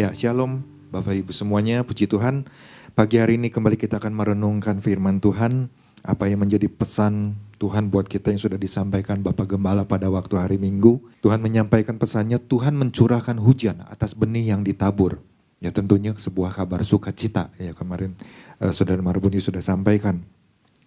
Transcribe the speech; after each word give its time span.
Ya, 0.00 0.16
shalom 0.16 0.64
Bapak 0.88 1.12
Ibu 1.12 1.28
semuanya, 1.28 1.84
puji 1.84 2.08
Tuhan. 2.08 2.48
Pagi 2.96 3.20
hari 3.20 3.36
ini 3.36 3.52
kembali 3.52 3.76
kita 3.76 4.00
akan 4.00 4.16
merenungkan 4.16 4.80
firman 4.80 5.20
Tuhan, 5.20 5.68
apa 6.00 6.24
yang 6.24 6.40
menjadi 6.40 6.72
pesan 6.72 7.36
Tuhan 7.60 7.92
buat 7.92 8.08
kita 8.08 8.32
yang 8.32 8.40
sudah 8.40 8.56
disampaikan 8.56 9.20
Bapak 9.20 9.52
Gembala 9.52 9.84
pada 9.84 10.08
waktu 10.08 10.40
hari 10.40 10.56
Minggu. 10.56 11.04
Tuhan 11.20 11.44
menyampaikan 11.44 12.00
pesannya, 12.00 12.40
Tuhan 12.40 12.80
mencurahkan 12.80 13.36
hujan 13.44 13.84
atas 13.92 14.16
benih 14.16 14.56
yang 14.56 14.64
ditabur. 14.64 15.20
Ya 15.60 15.68
tentunya 15.68 16.16
sebuah 16.16 16.56
kabar 16.56 16.80
sukacita 16.80 17.52
ya 17.60 17.76
kemarin 17.76 18.16
uh, 18.56 18.72
Saudara 18.72 19.04
Marbuni 19.04 19.36
sudah 19.36 19.60
sampaikan. 19.60 20.24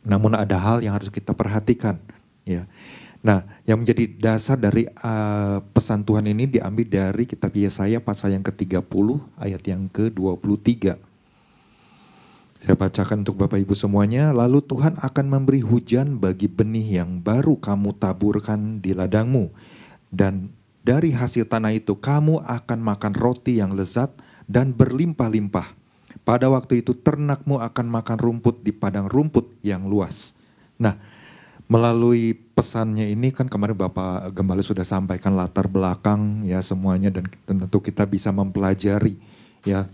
Namun 0.01 0.33
ada 0.33 0.57
hal 0.57 0.81
yang 0.81 0.97
harus 0.97 1.13
kita 1.13 1.37
perhatikan 1.37 2.01
ya. 2.49 2.65
Nah, 3.23 3.47
yang 3.63 3.79
menjadi 3.79 4.03
dasar 4.19 4.59
dari 4.59 4.83
uh, 4.99 5.63
pesan 5.71 6.03
Tuhan 6.03 6.27
ini 6.27 6.43
diambil 6.43 6.83
dari 6.83 7.23
kitab 7.23 7.55
Yesaya 7.55 8.03
pasal 8.03 8.35
yang 8.35 8.43
ke-30 8.43 8.83
ayat 9.39 9.63
yang 9.63 9.87
ke-23. 9.87 10.99
Saya 12.63 12.75
bacakan 12.75 13.23
untuk 13.23 13.39
Bapak 13.39 13.63
Ibu 13.63 13.75
semuanya, 13.75 14.35
lalu 14.35 14.59
Tuhan 14.63 14.99
akan 14.99 15.25
memberi 15.27 15.63
hujan 15.63 16.19
bagi 16.19 16.51
benih 16.51 17.03
yang 17.03 17.23
baru 17.23 17.55
kamu 17.59 17.95
taburkan 17.95 18.83
di 18.83 18.91
ladangmu 18.91 19.51
dan 20.11 20.51
dari 20.83 21.15
hasil 21.15 21.47
tanah 21.47 21.73
itu 21.79 21.95
kamu 21.95 22.43
akan 22.43 22.79
makan 22.83 23.15
roti 23.15 23.63
yang 23.63 23.71
lezat 23.71 24.11
dan 24.51 24.75
berlimpah-limpah. 24.75 25.79
Pada 26.27 26.51
waktu 26.51 26.83
itu 26.83 26.91
ternakmu 26.91 27.59
akan 27.59 27.87
makan 27.87 28.19
rumput 28.19 28.63
di 28.63 28.75
padang 28.75 29.07
rumput 29.07 29.47
yang 29.63 29.87
luas. 29.87 30.35
Nah, 30.75 30.99
melalui 31.71 32.35
pesannya 32.53 33.09
ini 33.09 33.31
kan 33.31 33.47
kemarin 33.47 33.73
Bapak 33.73 34.35
Gembala 34.35 34.61
sudah 34.61 34.85
sampaikan 34.85 35.33
latar 35.33 35.65
belakang 35.71 36.43
ya 36.43 36.59
semuanya 36.59 37.09
dan 37.09 37.25
tentu 37.47 37.79
kita 37.79 38.03
bisa 38.05 38.29
mempelajari 38.29 39.17
ya 39.63 39.87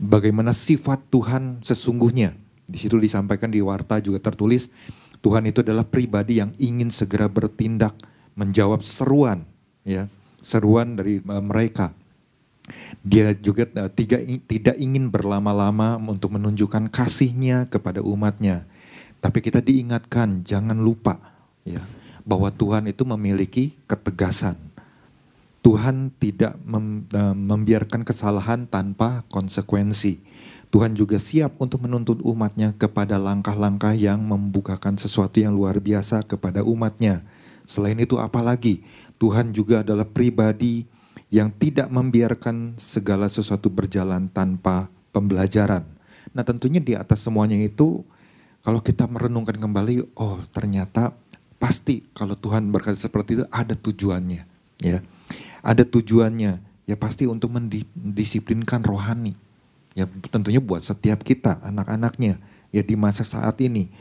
bagaimana 0.00 0.52
sifat 0.52 1.00
Tuhan 1.12 1.60
sesungguhnya. 1.64 2.36
Di 2.70 2.78
situ 2.78 3.02
disampaikan 3.02 3.50
di 3.50 3.58
warta 3.58 3.98
juga 3.98 4.22
tertulis 4.22 4.70
Tuhan 5.20 5.44
itu 5.50 5.60
adalah 5.60 5.84
pribadi 5.84 6.40
yang 6.40 6.54
ingin 6.56 6.88
segera 6.88 7.28
bertindak 7.28 7.92
menjawab 8.38 8.80
seruan 8.80 9.44
ya, 9.84 10.08
seruan 10.40 10.96
dari 10.96 11.20
uh, 11.20 11.44
mereka. 11.44 11.92
Dia 13.02 13.34
juga 13.34 13.66
uh, 13.74 13.90
tidak 13.90 14.22
tidak 14.46 14.76
ingin 14.78 15.10
berlama-lama 15.10 15.98
untuk 15.98 16.38
menunjukkan 16.38 16.88
kasihnya 16.88 17.66
kepada 17.68 18.00
umatnya 18.00 18.69
tapi 19.20 19.44
kita 19.44 19.60
diingatkan 19.60 20.40
jangan 20.44 20.80
lupa 20.80 21.20
ya 21.64 21.84
bahwa 22.24 22.52
Tuhan 22.52 22.88
itu 22.88 23.04
memiliki 23.04 23.76
ketegasan. 23.88 24.56
Tuhan 25.60 26.08
tidak 26.16 26.56
mem, 26.64 27.04
uh, 27.12 27.36
membiarkan 27.36 28.00
kesalahan 28.00 28.64
tanpa 28.64 29.28
konsekuensi. 29.28 30.24
Tuhan 30.72 30.96
juga 30.96 31.20
siap 31.20 31.58
untuk 31.60 31.84
menuntut 31.84 32.22
umatnya 32.24 32.72
kepada 32.78 33.20
langkah-langkah 33.20 33.92
yang 33.92 34.22
membukakan 34.22 34.96
sesuatu 34.96 35.42
yang 35.42 35.52
luar 35.52 35.82
biasa 35.82 36.24
kepada 36.24 36.64
umatnya. 36.64 37.20
Selain 37.68 37.98
itu 37.98 38.16
apalagi 38.16 38.86
Tuhan 39.20 39.52
juga 39.52 39.84
adalah 39.84 40.08
pribadi 40.08 40.88
yang 41.28 41.52
tidak 41.52 41.92
membiarkan 41.92 42.78
segala 42.80 43.28
sesuatu 43.28 43.68
berjalan 43.68 44.30
tanpa 44.32 44.88
pembelajaran. 45.12 45.84
Nah 46.30 46.46
tentunya 46.46 46.78
di 46.78 46.94
atas 46.94 47.20
semuanya 47.20 47.58
itu 47.58 48.06
kalau 48.60 48.84
kita 48.84 49.08
merenungkan 49.08 49.56
kembali, 49.56 50.16
oh 50.20 50.36
ternyata 50.52 51.16
pasti 51.56 52.04
kalau 52.12 52.36
Tuhan 52.36 52.68
berkata 52.68 52.96
seperti 52.96 53.40
itu 53.40 53.44
ada 53.48 53.72
tujuannya, 53.72 54.42
ya. 54.84 55.00
Ada 55.60 55.84
tujuannya, 55.84 56.52
ya 56.88 56.96
pasti 56.96 57.28
untuk 57.28 57.52
mendisiplinkan 57.52 58.80
rohani. 58.84 59.36
Ya 59.92 60.08
tentunya 60.32 60.60
buat 60.60 60.80
setiap 60.80 61.20
kita, 61.24 61.60
anak-anaknya, 61.60 62.40
ya 62.72 62.82
di 62.84 62.96
masa 62.96 63.24
saat 63.24 63.60
ini. 63.60 63.92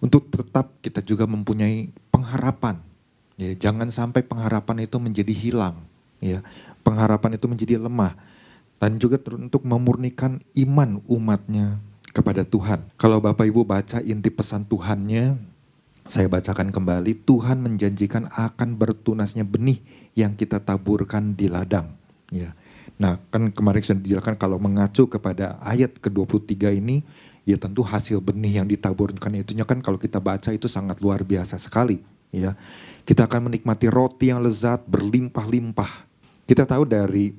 Untuk 0.00 0.30
tetap 0.32 0.70
kita 0.80 1.02
juga 1.02 1.26
mempunyai 1.26 1.92
pengharapan. 2.14 2.80
Ya, 3.40 3.56
jangan 3.56 3.88
sampai 3.88 4.20
pengharapan 4.22 4.84
itu 4.84 4.96
menjadi 5.00 5.32
hilang, 5.32 5.82
ya. 6.22 6.44
Pengharapan 6.86 7.36
itu 7.36 7.46
menjadi 7.46 7.74
lemah 7.80 8.16
dan 8.80 8.96
juga 8.96 9.20
untuk 9.36 9.62
memurnikan 9.68 10.40
iman 10.56 11.04
umatnya 11.04 11.78
kepada 12.10 12.42
Tuhan. 12.42 12.82
Kalau 12.98 13.22
Bapak 13.22 13.46
Ibu 13.46 13.62
baca 13.62 14.02
inti 14.02 14.30
pesan 14.30 14.66
Tuhannya, 14.66 15.38
saya 16.06 16.26
bacakan 16.26 16.74
kembali, 16.74 17.22
Tuhan 17.22 17.62
menjanjikan 17.62 18.26
akan 18.34 18.74
bertunasnya 18.74 19.46
benih 19.46 19.78
yang 20.18 20.34
kita 20.34 20.58
taburkan 20.58 21.38
di 21.38 21.46
ladang. 21.46 21.94
Ya. 22.34 22.54
Nah 22.98 23.22
kan 23.30 23.48
kemarin 23.54 23.80
sudah 23.80 24.02
dijelaskan 24.02 24.36
kalau 24.36 24.58
mengacu 24.58 25.06
kepada 25.06 25.56
ayat 25.62 25.96
ke-23 26.02 26.82
ini, 26.82 27.06
ya 27.46 27.56
tentu 27.56 27.86
hasil 27.86 28.18
benih 28.20 28.60
yang 28.62 28.66
ditaburkan 28.66 29.32
itunya 29.38 29.64
kan 29.64 29.80
kalau 29.80 29.96
kita 29.96 30.18
baca 30.18 30.50
itu 30.50 30.66
sangat 30.66 30.98
luar 31.00 31.22
biasa 31.22 31.56
sekali. 31.56 32.02
Ya, 32.30 32.54
Kita 33.02 33.26
akan 33.26 33.50
menikmati 33.50 33.90
roti 33.90 34.30
yang 34.30 34.38
lezat 34.38 34.86
berlimpah-limpah. 34.86 36.06
Kita 36.46 36.62
tahu 36.62 36.86
dari 36.86 37.34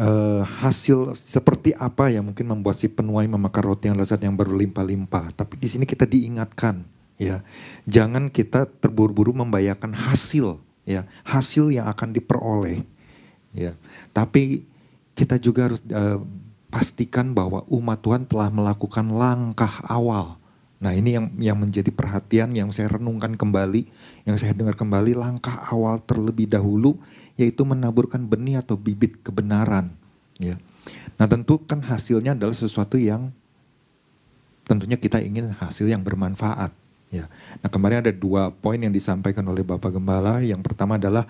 uh, 0.00 0.42
hasil 0.64 1.12
seperti 1.12 1.76
apa 1.76 2.08
yang 2.08 2.32
mungkin 2.32 2.48
membuat 2.48 2.80
si 2.80 2.88
penuai 2.88 3.28
memakan 3.28 3.62
roti 3.68 3.92
yang 3.92 4.00
lezat 4.00 4.24
yang 4.24 4.34
berlimpah-limpah. 4.34 5.36
Tapi 5.36 5.60
di 5.60 5.68
sini 5.68 5.84
kita 5.84 6.08
diingatkan, 6.08 6.80
ya, 7.20 7.44
jangan 7.84 8.32
kita 8.32 8.64
terburu-buru 8.80 9.36
membayangkan 9.36 9.92
hasil, 9.92 10.56
ya, 10.88 11.04
hasil 11.28 11.68
yang 11.68 11.86
akan 11.92 12.16
diperoleh, 12.16 12.80
ya. 13.52 13.76
Tapi 14.16 14.64
kita 15.12 15.36
juga 15.36 15.68
harus 15.68 15.84
uh, 15.92 16.24
pastikan 16.72 17.36
bahwa 17.36 17.66
umat 17.68 18.00
Tuhan 18.00 18.24
telah 18.24 18.48
melakukan 18.48 19.04
langkah 19.12 19.84
awal. 19.84 20.40
Nah 20.80 20.96
ini 20.96 21.12
yang 21.12 21.28
yang 21.36 21.58
menjadi 21.60 21.92
perhatian 21.92 22.56
yang 22.56 22.72
saya 22.72 22.88
renungkan 22.88 23.36
kembali, 23.36 23.84
yang 24.24 24.40
saya 24.40 24.56
dengar 24.56 24.80
kembali 24.80 25.12
langkah 25.12 25.52
awal 25.68 26.00
terlebih 26.00 26.48
dahulu 26.48 26.96
yaitu 27.36 27.62
menaburkan 27.66 28.26
benih 28.26 28.62
atau 28.62 28.78
bibit 28.78 29.20
kebenaran. 29.20 29.92
Ya. 30.40 30.56
Nah 31.20 31.28
tentu 31.28 31.60
kan 31.60 31.84
hasilnya 31.84 32.32
adalah 32.32 32.56
sesuatu 32.56 32.96
yang 32.96 33.30
tentunya 34.64 34.96
kita 34.96 35.20
ingin 35.20 35.52
hasil 35.52 35.90
yang 35.90 36.00
bermanfaat. 36.00 36.72
Ya. 37.10 37.26
Nah 37.60 37.68
kemarin 37.68 38.06
ada 38.06 38.14
dua 38.14 38.54
poin 38.54 38.78
yang 38.78 38.94
disampaikan 38.94 39.44
oleh 39.50 39.66
Bapak 39.66 39.94
Gembala. 39.94 40.40
Yang 40.40 40.62
pertama 40.62 40.96
adalah 40.96 41.26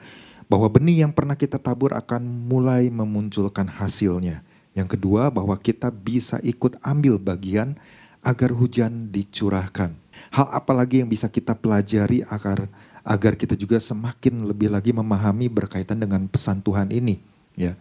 bahwa 0.50 0.68
benih 0.68 1.06
yang 1.06 1.12
pernah 1.14 1.38
kita 1.38 1.56
tabur 1.56 1.96
akan 1.96 2.20
mulai 2.26 2.92
memunculkan 2.92 3.66
hasilnya. 3.66 4.44
Yang 4.76 4.98
kedua 4.98 5.30
bahwa 5.30 5.58
kita 5.58 5.90
bisa 5.90 6.38
ikut 6.46 6.78
ambil 6.82 7.18
bagian 7.18 7.74
agar 8.20 8.52
hujan 8.52 9.08
dicurahkan. 9.08 9.96
Hal 10.30 10.46
apa 10.52 10.72
lagi 10.76 11.00
yang 11.00 11.08
bisa 11.08 11.26
kita 11.32 11.56
pelajari 11.56 12.22
agar 12.28 12.68
agar 13.10 13.34
kita 13.34 13.58
juga 13.58 13.82
semakin 13.82 14.46
lebih 14.46 14.70
lagi 14.70 14.94
memahami 14.94 15.50
berkaitan 15.50 15.98
dengan 15.98 16.30
pesan 16.30 16.62
Tuhan 16.62 16.94
ini 16.94 17.18
ya. 17.58 17.74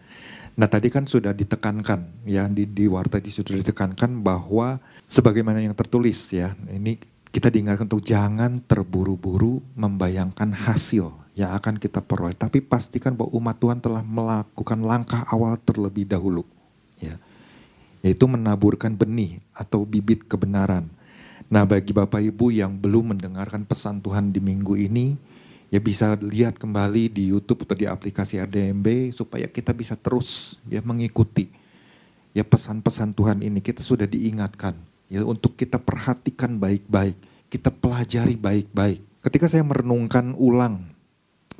Nah 0.58 0.66
tadi 0.66 0.90
kan 0.90 1.06
sudah 1.06 1.30
ditekankan 1.30 2.26
ya 2.26 2.50
di, 2.50 2.66
di 2.66 2.90
warta 2.90 3.22
di 3.22 3.30
sudah 3.30 3.54
ditekankan 3.62 4.26
bahwa 4.26 4.82
sebagaimana 5.06 5.62
yang 5.62 5.78
tertulis 5.78 6.18
ya 6.34 6.58
ini 6.74 6.98
kita 7.30 7.46
diingatkan 7.46 7.86
untuk 7.86 8.02
jangan 8.02 8.58
terburu-buru 8.58 9.62
membayangkan 9.78 10.50
hasil 10.50 11.14
yang 11.38 11.54
akan 11.54 11.78
kita 11.78 12.02
peroleh. 12.02 12.34
Tapi 12.34 12.58
pastikan 12.58 13.14
bahwa 13.14 13.30
umat 13.38 13.56
Tuhan 13.62 13.78
telah 13.78 14.02
melakukan 14.02 14.82
langkah 14.82 15.22
awal 15.30 15.54
terlebih 15.62 16.10
dahulu 16.10 16.42
ya. 16.98 17.14
Yaitu 18.02 18.26
menaburkan 18.26 18.98
benih 18.98 19.38
atau 19.54 19.86
bibit 19.86 20.26
kebenaran. 20.26 20.90
Nah 21.50 21.66
bagi 21.66 21.90
Bapak 21.90 22.22
Ibu 22.22 22.54
yang 22.54 22.78
belum 22.78 23.14
mendengarkan 23.14 23.66
pesan 23.66 23.98
Tuhan 23.98 24.30
di 24.30 24.38
minggu 24.38 24.78
ini, 24.78 25.18
ya 25.70 25.78
bisa 25.78 26.18
lihat 26.18 26.58
kembali 26.58 27.14
di 27.14 27.30
YouTube 27.30 27.62
atau 27.64 27.78
di 27.78 27.86
aplikasi 27.86 28.42
RDMB 28.42 29.14
supaya 29.14 29.46
kita 29.46 29.70
bisa 29.70 29.94
terus 29.94 30.58
ya 30.66 30.82
mengikuti 30.82 31.48
ya 32.34 32.42
pesan-pesan 32.42 33.14
Tuhan 33.14 33.38
ini. 33.40 33.62
Kita 33.62 33.80
sudah 33.80 34.04
diingatkan 34.04 34.74
ya 35.06 35.22
untuk 35.22 35.54
kita 35.54 35.78
perhatikan 35.78 36.58
baik-baik, 36.58 37.16
kita 37.48 37.70
pelajari 37.70 38.34
baik-baik. 38.34 39.00
Ketika 39.22 39.46
saya 39.46 39.62
merenungkan 39.62 40.34
ulang 40.34 40.90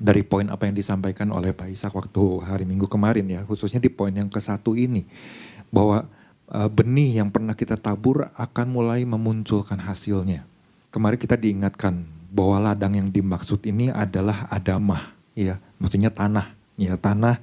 dari 0.00 0.24
poin 0.26 0.48
apa 0.50 0.66
yang 0.66 0.74
disampaikan 0.74 1.28
oleh 1.30 1.52
Pak 1.52 1.70
Ishak 1.70 1.92
waktu 1.92 2.22
hari 2.42 2.64
Minggu 2.66 2.90
kemarin 2.90 3.30
ya, 3.30 3.46
khususnya 3.46 3.78
di 3.78 3.92
poin 3.92 4.10
yang 4.10 4.32
ke 4.32 4.40
satu 4.40 4.72
ini, 4.74 5.04
bahwa 5.68 6.08
uh, 6.48 6.70
benih 6.72 7.20
yang 7.20 7.28
pernah 7.28 7.52
kita 7.52 7.76
tabur 7.76 8.32
akan 8.32 8.66
mulai 8.72 9.04
memunculkan 9.04 9.76
hasilnya. 9.76 10.48
Kemarin 10.90 11.20
kita 11.20 11.36
diingatkan 11.38 12.02
bahwa 12.30 12.70
ladang 12.70 12.94
yang 12.94 13.10
dimaksud 13.10 13.66
ini 13.66 13.90
adalah 13.90 14.46
adamah, 14.46 15.02
ya, 15.34 15.58
maksudnya 15.82 16.14
tanah, 16.14 16.54
ya 16.78 16.94
tanah. 16.94 17.42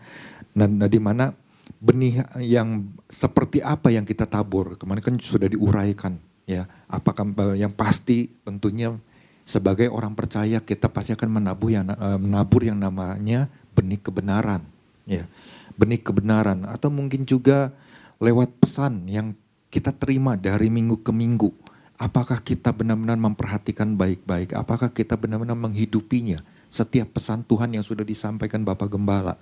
Dan, 0.56 0.80
dan 0.80 0.90
di 0.90 0.98
mana 0.98 1.36
benih 1.78 2.24
yang 2.40 2.88
seperti 3.12 3.60
apa 3.60 3.92
yang 3.92 4.08
kita 4.08 4.24
tabur? 4.24 4.80
Kemarin 4.80 5.04
kan 5.04 5.16
sudah 5.20 5.52
diuraikan, 5.52 6.16
ya. 6.48 6.66
Apakah 6.88 7.28
yang 7.54 7.76
pasti 7.76 8.32
tentunya 8.48 8.96
sebagai 9.44 9.92
orang 9.92 10.16
percaya 10.16 10.64
kita 10.64 10.88
pasti 10.88 11.14
akan 11.14 11.44
menabur 11.44 11.70
yang 11.70 11.92
uh, 11.92 12.18
menabur 12.18 12.64
yang 12.64 12.80
namanya 12.80 13.52
benih 13.76 14.00
kebenaran, 14.00 14.64
ya. 15.04 15.28
Benih 15.76 16.00
kebenaran. 16.02 16.64
Atau 16.66 16.90
mungkin 16.90 17.28
juga 17.28 17.76
lewat 18.18 18.56
pesan 18.58 19.06
yang 19.06 19.36
kita 19.68 19.92
terima 19.92 20.40
dari 20.40 20.72
minggu 20.72 21.04
ke 21.04 21.12
minggu. 21.12 21.52
Apakah 21.98 22.46
kita 22.46 22.70
benar-benar 22.70 23.18
memperhatikan 23.18 23.98
baik-baik? 23.98 24.54
Apakah 24.54 24.94
kita 24.94 25.18
benar-benar 25.18 25.58
menghidupinya? 25.58 26.38
Setiap 26.70 27.18
pesan 27.18 27.42
Tuhan 27.42 27.74
yang 27.74 27.82
sudah 27.82 28.06
disampaikan 28.06 28.62
Bapak 28.62 28.94
Gembala, 28.94 29.34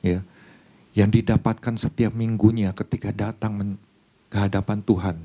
ya, 0.00 0.24
yang 0.96 1.12
didapatkan 1.12 1.76
setiap 1.76 2.16
minggunya 2.16 2.72
ketika 2.72 3.12
datang 3.12 3.76
ke 4.32 4.36
hadapan 4.40 4.80
Tuhan, 4.80 5.16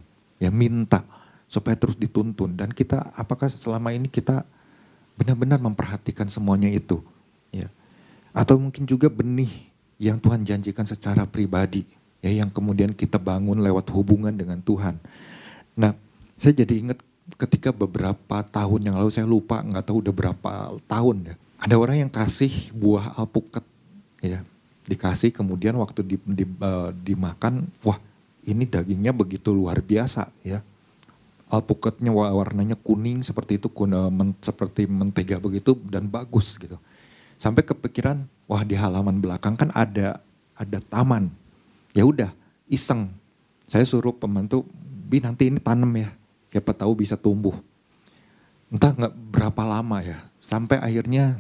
ya 0.42 0.52
minta 0.52 1.08
supaya 1.48 1.80
terus 1.80 1.96
dituntun. 1.96 2.60
Dan 2.60 2.76
kita, 2.76 3.14
apakah 3.16 3.48
selama 3.48 3.96
ini 3.96 4.12
kita 4.12 4.44
benar-benar 5.16 5.64
memperhatikan 5.64 6.28
semuanya 6.28 6.68
itu, 6.68 7.00
ya? 7.56 7.72
Atau 8.36 8.60
mungkin 8.60 8.84
juga 8.84 9.08
benih 9.08 9.72
yang 9.96 10.20
Tuhan 10.20 10.44
janjikan 10.44 10.84
secara 10.84 11.24
pribadi, 11.24 11.88
ya 12.20 12.36
yang 12.36 12.52
kemudian 12.52 12.92
kita 12.92 13.16
bangun 13.16 13.64
lewat 13.64 13.88
hubungan 13.96 14.36
dengan 14.36 14.60
Tuhan. 14.60 15.00
Nah, 15.80 15.96
saya 16.36 16.52
jadi 16.52 16.84
ingat 16.84 17.00
ketika 17.40 17.74
beberapa 17.74 18.46
tahun 18.46 18.92
yang 18.92 18.96
lalu 19.00 19.10
saya 19.10 19.26
lupa 19.26 19.64
nggak 19.64 19.90
tahu 19.90 20.04
udah 20.04 20.14
berapa 20.14 20.52
tahun 20.86 21.34
ya. 21.34 21.36
Ada 21.58 21.76
orang 21.80 21.98
yang 22.06 22.12
kasih 22.12 22.52
buah 22.76 23.16
alpukat 23.18 23.64
ya. 24.22 24.44
Dikasih 24.86 25.34
kemudian 25.34 25.74
waktu 25.82 26.06
di, 26.06 26.16
di, 26.22 26.46
uh, 26.62 26.94
dimakan 26.94 27.66
wah 27.82 27.98
ini 28.46 28.70
dagingnya 28.70 29.16
begitu 29.16 29.50
luar 29.50 29.82
biasa 29.82 30.30
ya. 30.46 30.62
Alpukatnya 31.50 32.14
warnanya 32.14 32.76
kuning 32.78 33.22
seperti 33.22 33.58
itu 33.62 33.70
kuna, 33.70 34.10
men, 34.10 34.36
seperti 34.42 34.86
mentega 34.86 35.42
begitu 35.42 35.78
dan 35.88 36.06
bagus 36.06 36.58
gitu. 36.60 36.78
Sampai 37.40 37.66
kepikiran 37.66 38.28
wah 38.46 38.62
di 38.62 38.78
halaman 38.78 39.18
belakang 39.18 39.58
kan 39.58 39.74
ada 39.74 40.22
ada 40.54 40.78
taman. 40.92 41.32
Ya 41.96 42.06
udah 42.06 42.30
iseng. 42.70 43.10
Saya 43.66 43.88
suruh 43.88 44.14
pembantu 44.14 44.68
bi 45.06 45.22
nanti 45.22 45.50
ini 45.50 45.58
tanam 45.58 45.90
ya 45.98 46.14
siapa 46.56 46.72
tahu 46.72 47.04
bisa 47.04 47.20
tumbuh. 47.20 47.52
Entah 48.72 48.96
nggak 48.96 49.12
berapa 49.12 49.62
lama 49.68 50.00
ya 50.00 50.24
sampai 50.40 50.80
akhirnya 50.80 51.36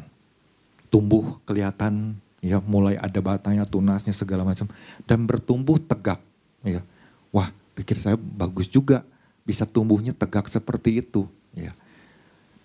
tumbuh 0.91 1.39
kelihatan 1.47 2.19
ya 2.43 2.59
mulai 2.59 2.99
ada 2.99 3.23
batangnya 3.23 3.63
tunasnya 3.63 4.11
segala 4.11 4.43
macam 4.43 4.67
dan 5.07 5.23
bertumbuh 5.23 5.79
tegak 5.79 6.19
ya. 6.67 6.83
Wah 7.31 7.47
pikir 7.79 7.95
saya 7.95 8.19
bagus 8.19 8.67
juga 8.67 9.07
bisa 9.47 9.63
tumbuhnya 9.63 10.11
tegak 10.11 10.51
seperti 10.51 10.99
itu 10.99 11.31
ya. 11.55 11.71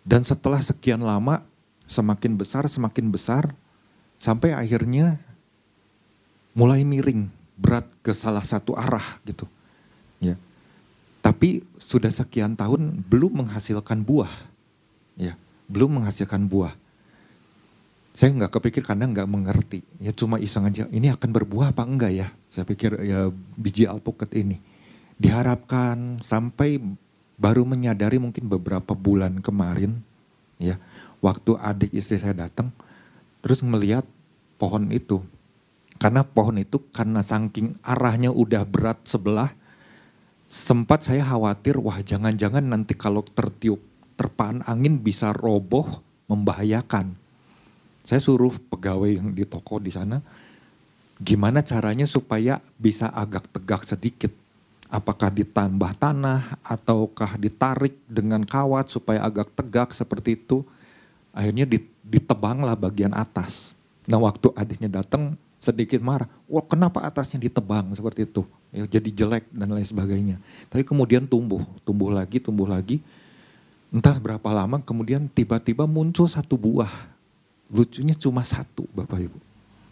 Dan 0.03 0.27
setelah 0.27 0.59
sekian 0.59 1.07
lama 1.07 1.47
semakin 1.87 2.35
besar 2.35 2.67
semakin 2.67 3.15
besar 3.15 3.55
sampai 4.19 4.59
akhirnya 4.59 5.23
mulai 6.51 6.83
miring 6.83 7.31
berat 7.55 7.87
ke 8.03 8.11
salah 8.11 8.43
satu 8.43 8.75
arah 8.75 9.23
gitu. 9.23 9.47
Tapi 11.21 11.61
sudah 11.77 12.09
sekian 12.09 12.57
tahun 12.57 13.05
belum 13.09 13.45
menghasilkan 13.45 14.05
buah. 14.05 14.33
Ya, 15.21 15.37
belum 15.69 16.01
menghasilkan 16.01 16.49
buah. 16.49 16.73
Saya 18.17 18.35
nggak 18.35 18.57
kepikir 18.59 18.83
karena 18.83 19.07
nggak 19.07 19.29
mengerti. 19.29 19.85
Ya 20.01 20.11
cuma 20.11 20.41
iseng 20.41 20.67
aja, 20.67 20.89
ini 20.91 21.13
akan 21.13 21.31
berbuah 21.31 21.77
apa 21.77 21.85
enggak 21.85 22.13
ya? 22.13 22.29
Saya 22.49 22.65
pikir 22.65 22.99
ya 23.05 23.29
biji 23.55 23.85
alpukat 23.87 24.33
ini. 24.35 24.59
Diharapkan 25.21 26.25
sampai 26.25 26.81
baru 27.37 27.69
menyadari 27.69 28.17
mungkin 28.17 28.49
beberapa 28.49 28.97
bulan 28.97 29.45
kemarin, 29.45 30.01
ya 30.57 30.81
waktu 31.21 31.57
adik 31.61 31.93
istri 31.93 32.17
saya 32.17 32.49
datang, 32.49 32.73
terus 33.45 33.61
melihat 33.61 34.05
pohon 34.57 34.89
itu 34.93 35.25
karena 36.01 36.25
pohon 36.25 36.57
itu 36.57 36.81
karena 36.97 37.21
saking 37.21 37.77
arahnya 37.85 38.33
udah 38.33 38.65
berat 38.65 39.05
sebelah, 39.05 39.53
sempat 40.51 41.07
saya 41.07 41.23
khawatir, 41.23 41.79
wah 41.79 42.03
jangan-jangan 42.03 42.67
nanti 42.67 42.99
kalau 42.99 43.23
tertiup 43.23 43.79
terpaan 44.19 44.67
angin 44.67 44.99
bisa 44.99 45.31
roboh, 45.31 46.03
membahayakan. 46.27 47.15
Saya 48.03 48.19
suruh 48.19 48.51
pegawai 48.59 49.23
yang 49.23 49.31
di 49.31 49.47
toko 49.47 49.79
di 49.79 49.95
sana, 49.95 50.19
gimana 51.23 51.63
caranya 51.63 52.05
supaya 52.05 52.59
bisa 52.75 53.07
agak 53.15 53.47
tegak 53.55 53.87
sedikit. 53.87 54.35
Apakah 54.91 55.31
ditambah 55.31 55.95
tanah 56.03 56.59
ataukah 56.67 57.39
ditarik 57.39 57.95
dengan 58.11 58.43
kawat 58.43 58.91
supaya 58.91 59.23
agak 59.23 59.55
tegak 59.55 59.95
seperti 59.95 60.35
itu. 60.35 60.67
Akhirnya 61.31 61.63
ditebanglah 62.03 62.75
bagian 62.75 63.15
atas. 63.15 63.79
Nah 64.11 64.19
waktu 64.19 64.51
adiknya 64.59 64.99
datang, 64.99 65.39
sedikit 65.61 66.01
marah. 66.01 66.27
Wah 66.49 66.65
kenapa 66.65 67.05
atasnya 67.05 67.37
ditebang 67.37 67.93
seperti 67.93 68.25
itu? 68.25 68.43
Ya, 68.73 68.89
jadi 68.89 69.11
jelek 69.13 69.45
dan 69.53 69.69
lain 69.69 69.85
sebagainya. 69.85 70.41
Tapi 70.73 70.83
kemudian 70.83 71.29
tumbuh, 71.29 71.61
tumbuh 71.85 72.09
lagi, 72.09 72.41
tumbuh 72.41 72.65
lagi. 72.65 73.05
Entah 73.93 74.17
berapa 74.17 74.49
lama 74.49 74.81
kemudian 74.81 75.29
tiba-tiba 75.29 75.85
muncul 75.85 76.25
satu 76.25 76.57
buah. 76.57 76.91
Lucunya 77.69 78.17
cuma 78.17 78.41
satu 78.43 78.89
Bapak 78.97 79.21
Ibu. 79.21 79.39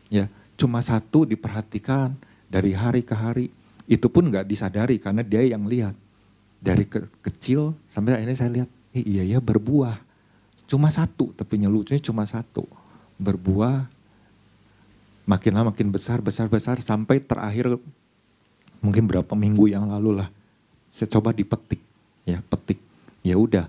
Ya, 0.09 0.32
cuma 0.56 0.81
satu 0.81 1.29
diperhatikan 1.29 2.17
dari 2.49 2.73
hari 2.73 3.05
ke 3.05 3.12
hari. 3.12 3.53
Itu 3.85 4.09
pun 4.09 4.32
nggak 4.32 4.49
disadari 4.49 4.97
karena 4.97 5.20
dia 5.20 5.44
yang 5.44 5.69
lihat. 5.69 5.93
Dari 6.59 6.88
ke 6.88 7.06
kecil 7.23 7.76
sampai 7.87 8.19
akhirnya 8.19 8.35
saya 8.35 8.50
lihat, 8.50 8.69
eh, 8.97 9.05
iya 9.05 9.23
ya 9.23 9.38
berbuah. 9.38 10.00
Cuma 10.67 10.91
satu, 10.91 11.31
tapi 11.37 11.61
lucunya 11.62 12.03
cuma 12.03 12.26
satu. 12.26 12.67
Berbuah 13.19 13.87
makin 15.29 15.53
lama 15.53 15.77
makin 15.77 15.93
besar, 15.93 16.25
besar, 16.25 16.49
besar 16.49 16.81
sampai 16.81 17.21
terakhir 17.21 17.77
mungkin 18.81 19.05
berapa 19.05 19.37
minggu 19.37 19.69
yang 19.69 19.85
lalu 19.85 20.25
lah. 20.25 20.33
Saya 20.89 21.13
coba 21.13 21.37
dipetik, 21.37 21.85
ya 22.25 22.41
petik. 22.49 22.81
Ya 23.21 23.37
udah, 23.37 23.69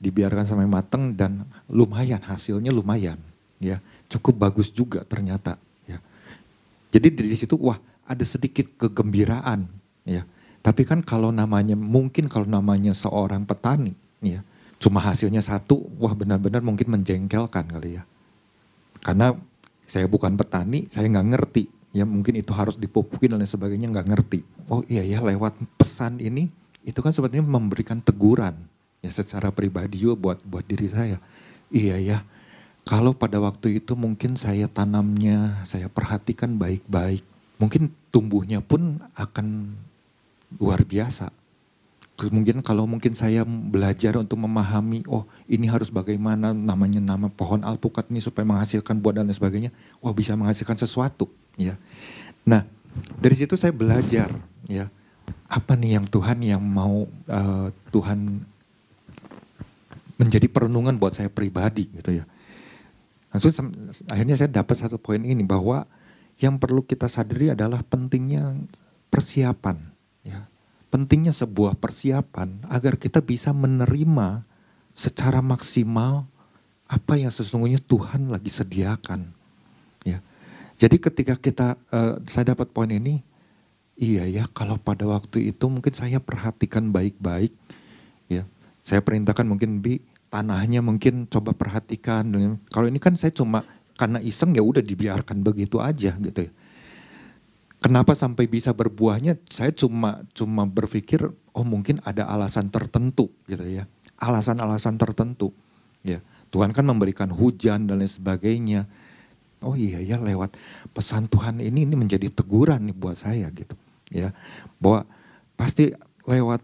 dibiarkan 0.00 0.48
sampai 0.48 0.64
mateng 0.64 1.12
dan 1.12 1.44
lumayan 1.68 2.24
hasilnya 2.24 2.72
lumayan, 2.72 3.20
ya 3.60 3.84
cukup 4.08 4.48
bagus 4.48 4.72
juga 4.72 5.04
ternyata. 5.04 5.60
Ya. 5.84 6.00
Jadi 6.88 7.12
dari 7.12 7.36
situ 7.36 7.60
wah 7.60 7.76
ada 8.08 8.24
sedikit 8.24 8.64
kegembiraan, 8.80 9.68
ya. 10.08 10.24
Tapi 10.64 10.88
kan 10.88 11.04
kalau 11.04 11.28
namanya 11.28 11.76
mungkin 11.76 12.32
kalau 12.32 12.48
namanya 12.48 12.96
seorang 12.96 13.44
petani, 13.44 13.92
ya 14.24 14.40
cuma 14.80 15.04
hasilnya 15.04 15.44
satu, 15.44 15.84
wah 16.00 16.16
benar-benar 16.16 16.64
mungkin 16.64 16.88
menjengkelkan 16.88 17.68
kali 17.68 18.00
ya. 18.00 18.08
Karena 19.04 19.36
saya 19.84 20.08
bukan 20.08 20.34
petani, 20.34 20.88
saya 20.88 21.08
nggak 21.08 21.28
ngerti. 21.34 21.64
Ya 21.94 22.02
mungkin 22.02 22.34
itu 22.34 22.50
harus 22.50 22.74
dipupukin 22.74 23.30
dan 23.32 23.38
lain 23.38 23.46
sebagainya 23.46 23.86
nggak 23.92 24.08
ngerti. 24.10 24.40
Oh 24.66 24.82
iya 24.90 25.06
ya 25.06 25.22
lewat 25.22 25.54
pesan 25.78 26.18
ini 26.18 26.50
itu 26.84 26.98
kan 27.00 27.14
sebetulnya 27.14 27.46
memberikan 27.46 28.02
teguran 28.02 28.58
ya 29.00 29.10
secara 29.12 29.54
pribadi 29.54 30.02
juga 30.02 30.16
buat 30.18 30.38
buat 30.42 30.64
diri 30.66 30.90
saya. 30.90 31.22
Iya 31.70 31.96
ya, 32.00 32.18
kalau 32.84 33.16
pada 33.16 33.40
waktu 33.40 33.80
itu 33.82 33.96
mungkin 33.96 34.36
saya 34.36 34.68
tanamnya, 34.68 35.64
saya 35.64 35.88
perhatikan 35.88 36.60
baik-baik, 36.60 37.24
mungkin 37.56 37.90
tumbuhnya 38.12 38.60
pun 38.60 39.00
akan 39.16 39.76
luar 40.60 40.86
biasa 40.86 41.32
Mungkin 42.14 42.62
kalau 42.62 42.86
mungkin 42.86 43.10
saya 43.10 43.42
belajar 43.42 44.14
untuk 44.14 44.38
memahami, 44.38 45.02
oh 45.10 45.26
ini 45.50 45.66
harus 45.66 45.90
bagaimana 45.90 46.54
namanya 46.54 47.02
nama 47.02 47.26
pohon 47.26 47.66
alpukat 47.66 48.06
ini 48.06 48.22
supaya 48.22 48.46
menghasilkan 48.46 49.02
buah 49.02 49.18
dan 49.18 49.26
lain 49.26 49.34
sebagainya, 49.34 49.74
wah 49.98 50.14
bisa 50.14 50.38
menghasilkan 50.38 50.78
sesuatu, 50.78 51.26
ya. 51.58 51.74
Nah 52.46 52.62
dari 53.18 53.34
situ 53.34 53.58
saya 53.58 53.74
belajar, 53.74 54.30
ya 54.70 54.86
apa 55.50 55.74
nih 55.74 55.98
yang 55.98 56.06
Tuhan 56.06 56.38
yang 56.46 56.62
mau 56.62 57.10
uh, 57.26 57.68
Tuhan 57.90 58.46
menjadi 60.14 60.46
perenungan 60.46 60.94
buat 60.94 61.18
saya 61.18 61.26
pribadi 61.26 61.90
gitu 61.98 62.22
ya. 62.22 62.24
Langsung 63.34 63.74
akhirnya 64.06 64.38
saya 64.38 64.54
dapat 64.54 64.78
satu 64.78 65.02
poin 65.02 65.18
ini 65.26 65.42
bahwa 65.42 65.82
yang 66.38 66.62
perlu 66.62 66.86
kita 66.86 67.10
sadari 67.10 67.50
adalah 67.50 67.82
pentingnya 67.82 68.54
persiapan, 69.10 69.82
ya 70.22 70.46
pentingnya 70.94 71.34
sebuah 71.34 71.74
persiapan 71.82 72.70
agar 72.70 72.94
kita 72.94 73.18
bisa 73.18 73.50
menerima 73.50 74.46
secara 74.94 75.42
maksimal 75.42 76.22
apa 76.86 77.18
yang 77.18 77.34
sesungguhnya 77.34 77.82
Tuhan 77.82 78.30
lagi 78.30 78.46
sediakan. 78.46 79.26
Ya. 80.06 80.22
Jadi 80.78 81.02
ketika 81.02 81.34
kita 81.34 81.74
uh, 81.90 82.22
saya 82.30 82.54
dapat 82.54 82.70
poin 82.70 82.86
ini, 82.94 83.26
iya 83.98 84.22
ya 84.30 84.46
kalau 84.54 84.78
pada 84.78 85.02
waktu 85.10 85.50
itu 85.50 85.66
mungkin 85.66 85.90
saya 85.90 86.22
perhatikan 86.22 86.94
baik-baik, 86.94 87.50
ya 88.30 88.46
saya 88.78 89.02
perintahkan 89.02 89.50
mungkin 89.50 89.82
bi 89.82 89.98
tanahnya 90.30 90.78
mungkin 90.78 91.26
coba 91.26 91.58
perhatikan. 91.58 92.30
Kalau 92.70 92.86
ini 92.86 93.02
kan 93.02 93.18
saya 93.18 93.34
cuma 93.34 93.66
karena 93.98 94.22
iseng 94.22 94.54
ya 94.54 94.62
udah 94.62 94.82
dibiarkan 94.82 95.42
begitu 95.42 95.82
aja 95.82 96.14
gitu 96.22 96.46
ya. 96.46 96.54
Kenapa 97.84 98.16
sampai 98.16 98.48
bisa 98.48 98.72
berbuahnya? 98.72 99.36
Saya 99.52 99.68
cuma 99.76 100.24
cuma 100.32 100.64
berpikir, 100.64 101.20
oh 101.52 101.66
mungkin 101.68 102.00
ada 102.00 102.24
alasan 102.24 102.72
tertentu 102.72 103.28
gitu 103.44 103.60
ya, 103.60 103.84
alasan-alasan 104.16 104.96
tertentu. 104.96 105.52
Ya, 106.00 106.24
Tuhan 106.48 106.72
kan 106.72 106.88
memberikan 106.88 107.28
hujan 107.28 107.84
dan 107.84 108.00
lain 108.00 108.08
sebagainya. 108.08 108.88
oh 109.64 109.72
iya 109.80 109.96
ya 110.04 110.20
lewat 110.20 110.60
pesan 110.92 111.24
Tuhan 111.24 111.56
ini 111.56 111.88
ini 111.88 111.96
menjadi 111.96 112.28
teguran 112.28 112.84
nih 112.84 112.92
buat 112.92 113.16
saya 113.16 113.48
gitu 113.48 113.72
ya 114.12 114.28
bahwa 114.76 115.08
pasti 115.56 115.88
lewat 116.28 116.60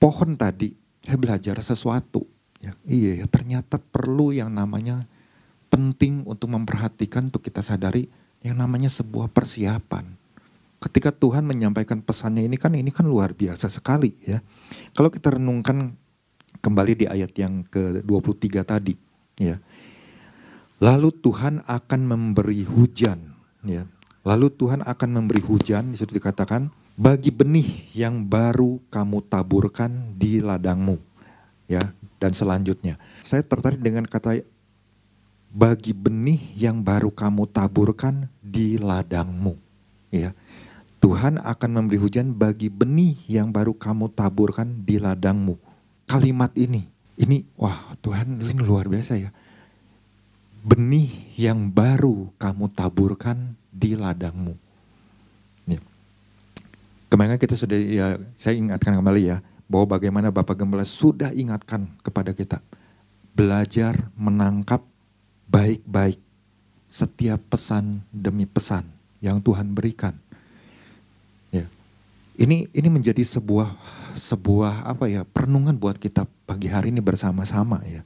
pohon 0.00 0.32
tadi 0.32 0.72
saya 1.04 1.20
belajar 1.20 1.60
sesuatu 1.60 2.24
ya 2.64 2.72
iya 2.88 3.20
ya 3.20 3.26
ternyata 3.28 3.76
perlu 3.76 4.32
yang 4.32 4.48
namanya 4.56 5.04
penting 5.68 6.24
untuk 6.24 6.48
memperhatikan 6.48 7.28
untuk 7.28 7.44
kita 7.44 7.60
sadari 7.60 8.08
yang 8.40 8.56
namanya 8.56 8.88
sebuah 8.88 9.28
persiapan 9.28 10.23
ketika 10.84 11.10
Tuhan 11.10 11.48
menyampaikan 11.48 12.04
pesannya 12.04 12.44
ini 12.44 12.60
kan 12.60 12.76
ini 12.76 12.92
kan 12.92 13.08
luar 13.08 13.32
biasa 13.32 13.72
sekali 13.72 14.12
ya 14.20 14.44
kalau 14.92 15.08
kita 15.08 15.40
renungkan 15.40 15.96
kembali 16.60 16.92
di 16.92 17.06
ayat 17.08 17.32
yang 17.40 17.64
ke-23 17.66 18.46
tadi 18.62 18.94
ya 19.40 19.56
Lalu 20.82 21.14
Tuhan 21.14 21.62
akan 21.64 22.00
memberi 22.04 22.66
hujan, 22.66 23.32
ya. 23.62 23.88
Lalu 24.20 24.52
Tuhan 24.52 24.84
akan 24.84 25.08
memberi 25.16 25.40
hujan, 25.40 25.94
di 25.94 25.96
situ 25.96 26.20
dikatakan, 26.20 26.68
bagi 26.92 27.32
benih 27.32 27.94
yang 27.96 28.26
baru 28.26 28.84
kamu 28.92 29.24
taburkan 29.24 30.12
di 30.12 30.44
ladangmu. 30.44 31.00
Ya, 31.70 31.96
dan 32.20 32.36
selanjutnya. 32.36 33.00
Saya 33.24 33.40
tertarik 33.40 33.80
dengan 33.80 34.04
kata 34.04 34.44
bagi 35.48 35.96
benih 35.96 36.42
yang 36.52 36.84
baru 36.84 37.08
kamu 37.08 37.48
taburkan 37.48 38.28
di 38.42 38.76
ladangmu. 38.76 39.56
Ya. 40.12 40.36
Tuhan 41.04 41.36
akan 41.36 41.70
memberi 41.76 42.00
hujan 42.00 42.32
bagi 42.32 42.72
benih 42.72 43.28
yang 43.28 43.52
baru 43.52 43.76
kamu 43.76 44.08
taburkan 44.16 44.88
di 44.88 44.96
ladangmu. 44.96 45.60
Kalimat 46.08 46.56
ini, 46.56 46.88
ini 47.20 47.44
wah 47.60 47.92
Tuhan 48.00 48.40
ini 48.40 48.56
luar 48.64 48.88
biasa 48.88 49.20
ya 49.20 49.28
benih 50.64 51.12
yang 51.36 51.68
baru 51.68 52.32
kamu 52.40 52.72
taburkan 52.72 53.52
di 53.68 53.92
ladangmu. 53.92 54.56
Ya. 55.68 55.78
Kemarin 57.12 57.36
kita 57.36 57.52
sudah, 57.52 57.76
ya 57.76 58.16
saya 58.34 58.56
ingatkan 58.56 58.96
kembali 58.96 59.22
ya, 59.28 59.44
bahwa 59.68 60.00
bagaimana 60.00 60.32
Bapak 60.32 60.56
Gembala 60.56 60.88
sudah 60.88 61.36
ingatkan 61.36 61.84
kepada 62.00 62.32
kita. 62.32 62.64
Belajar 63.36 64.08
menangkap 64.16 64.80
baik-baik 65.52 66.18
setiap 66.88 67.44
pesan 67.52 68.00
demi 68.08 68.48
pesan 68.48 68.88
yang 69.20 69.44
Tuhan 69.44 69.76
berikan. 69.76 70.16
Ini 72.44 72.68
ini 72.76 72.88
menjadi 72.92 73.24
sebuah 73.24 73.72
sebuah 74.14 74.84
apa 74.84 75.08
ya 75.08 75.24
perenungan 75.24 75.80
buat 75.80 75.96
kita 75.96 76.28
pagi 76.44 76.68
hari 76.68 76.92
ini 76.92 77.00
bersama-sama 77.00 77.80
ya 77.88 78.04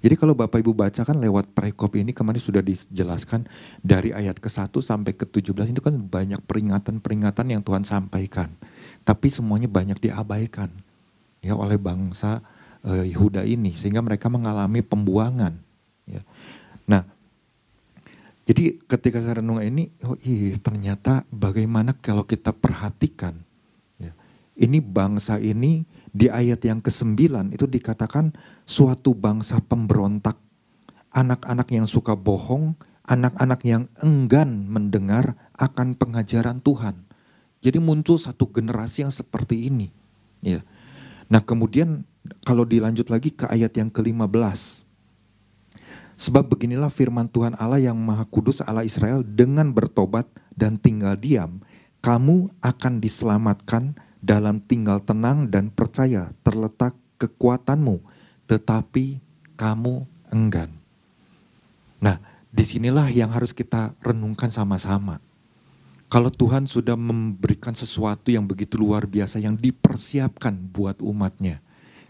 jadi 0.00 0.16
kalau 0.16 0.32
Bapak 0.32 0.64
Ibu 0.64 0.72
baca 0.72 1.04
kan 1.04 1.20
lewat 1.20 1.52
perikop 1.52 1.92
ini 1.92 2.16
kemarin 2.16 2.40
sudah 2.40 2.64
dijelaskan 2.64 3.44
dari 3.84 4.16
ayat 4.16 4.40
ke-1 4.40 4.72
sampai 4.72 5.12
ke-17 5.12 5.76
itu 5.76 5.82
kan 5.84 5.92
banyak 5.92 6.40
peringatan-peringatan 6.48 7.46
yang 7.52 7.60
Tuhan 7.60 7.84
sampaikan. 7.84 8.48
Tapi 9.04 9.28
semuanya 9.28 9.68
banyak 9.68 10.00
diabaikan 10.00 10.72
ya 11.44 11.52
oleh 11.52 11.76
bangsa 11.76 12.40
eh, 12.80 13.12
Yehuda 13.12 13.44
ini 13.44 13.76
sehingga 13.76 14.00
mereka 14.00 14.32
mengalami 14.32 14.80
pembuangan. 14.80 15.52
Ya. 16.08 16.24
Nah, 16.88 17.04
jadi 18.48 18.80
ketika 18.80 19.20
saya 19.20 19.44
renung 19.44 19.60
ini, 19.60 19.92
oh 20.08 20.16
iya 20.24 20.56
ternyata 20.56 21.28
bagaimana 21.28 21.92
kalau 21.92 22.24
kita 22.24 22.56
perhatikan, 22.56 23.36
ini 24.60 24.84
bangsa 24.84 25.40
ini 25.40 25.88
di 26.12 26.28
ayat 26.28 26.60
yang 26.68 26.84
ke-9 26.84 27.16
itu 27.56 27.64
dikatakan 27.64 28.36
suatu 28.68 29.16
bangsa 29.16 29.56
pemberontak, 29.64 30.36
anak-anak 31.16 31.68
yang 31.72 31.88
suka 31.88 32.12
bohong, 32.12 32.76
anak-anak 33.08 33.60
yang 33.64 33.88
enggan 34.04 34.68
mendengar 34.68 35.32
akan 35.56 35.96
pengajaran 35.96 36.60
Tuhan. 36.60 37.08
Jadi 37.64 37.80
muncul 37.80 38.20
satu 38.20 38.52
generasi 38.52 39.08
yang 39.08 39.12
seperti 39.12 39.72
ini. 39.72 39.88
Ya. 40.44 40.60
Nah 41.32 41.40
kemudian 41.40 42.04
kalau 42.44 42.68
dilanjut 42.68 43.08
lagi 43.08 43.32
ke 43.32 43.48
ayat 43.48 43.72
yang 43.80 43.88
ke-15. 43.88 44.84
Sebab 46.20 46.52
beginilah 46.52 46.92
firman 46.92 47.32
Tuhan 47.32 47.56
Allah 47.56 47.80
yang 47.80 47.96
maha 47.96 48.28
kudus 48.28 48.60
Allah 48.60 48.84
Israel 48.84 49.24
dengan 49.24 49.72
bertobat 49.72 50.28
dan 50.52 50.76
tinggal 50.76 51.16
diam, 51.16 51.64
kamu 52.04 52.52
akan 52.60 53.00
diselamatkan 53.00 53.96
dalam 54.20 54.60
tinggal 54.60 55.00
tenang 55.00 55.48
dan 55.48 55.72
percaya 55.72 56.28
terletak 56.44 56.92
kekuatanmu, 57.16 58.04
tetapi 58.44 59.20
kamu 59.56 60.04
enggan. 60.32 60.72
Nah, 62.00 62.20
di 62.52 62.64
sinilah 62.64 63.08
yang 63.12 63.32
harus 63.32 63.52
kita 63.52 63.96
renungkan 64.00 64.52
sama-sama. 64.52 65.20
Kalau 66.10 66.28
Tuhan 66.28 66.66
sudah 66.66 66.98
memberikan 66.98 67.72
sesuatu 67.72 68.34
yang 68.34 68.44
begitu 68.44 68.76
luar 68.80 69.06
biasa 69.06 69.38
yang 69.38 69.54
dipersiapkan 69.54 70.56
buat 70.72 70.98
umatnya, 70.98 71.62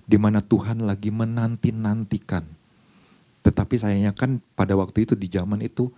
di 0.09 0.17
mana 0.17 0.41
Tuhan 0.41 0.83
lagi 0.89 1.13
menanti-nantikan. 1.13 2.43
Tetapi 3.45 3.75
sayangnya 3.77 4.17
kan 4.17 4.41
pada 4.57 4.73
waktu 4.77 5.05
itu 5.05 5.13
di 5.13 5.29
zaman 5.29 5.61
itu 5.61 5.93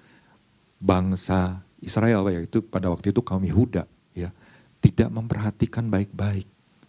bangsa 0.82 1.62
Israel 1.78 2.26
ya 2.30 2.42
itu 2.42 2.58
pada 2.58 2.90
waktu 2.90 3.14
itu 3.14 3.22
kaum 3.22 3.42
Yehuda 3.42 3.86
tidak 4.82 5.08
memperhatikan 5.14 5.88
baik-baik. 5.88 6.44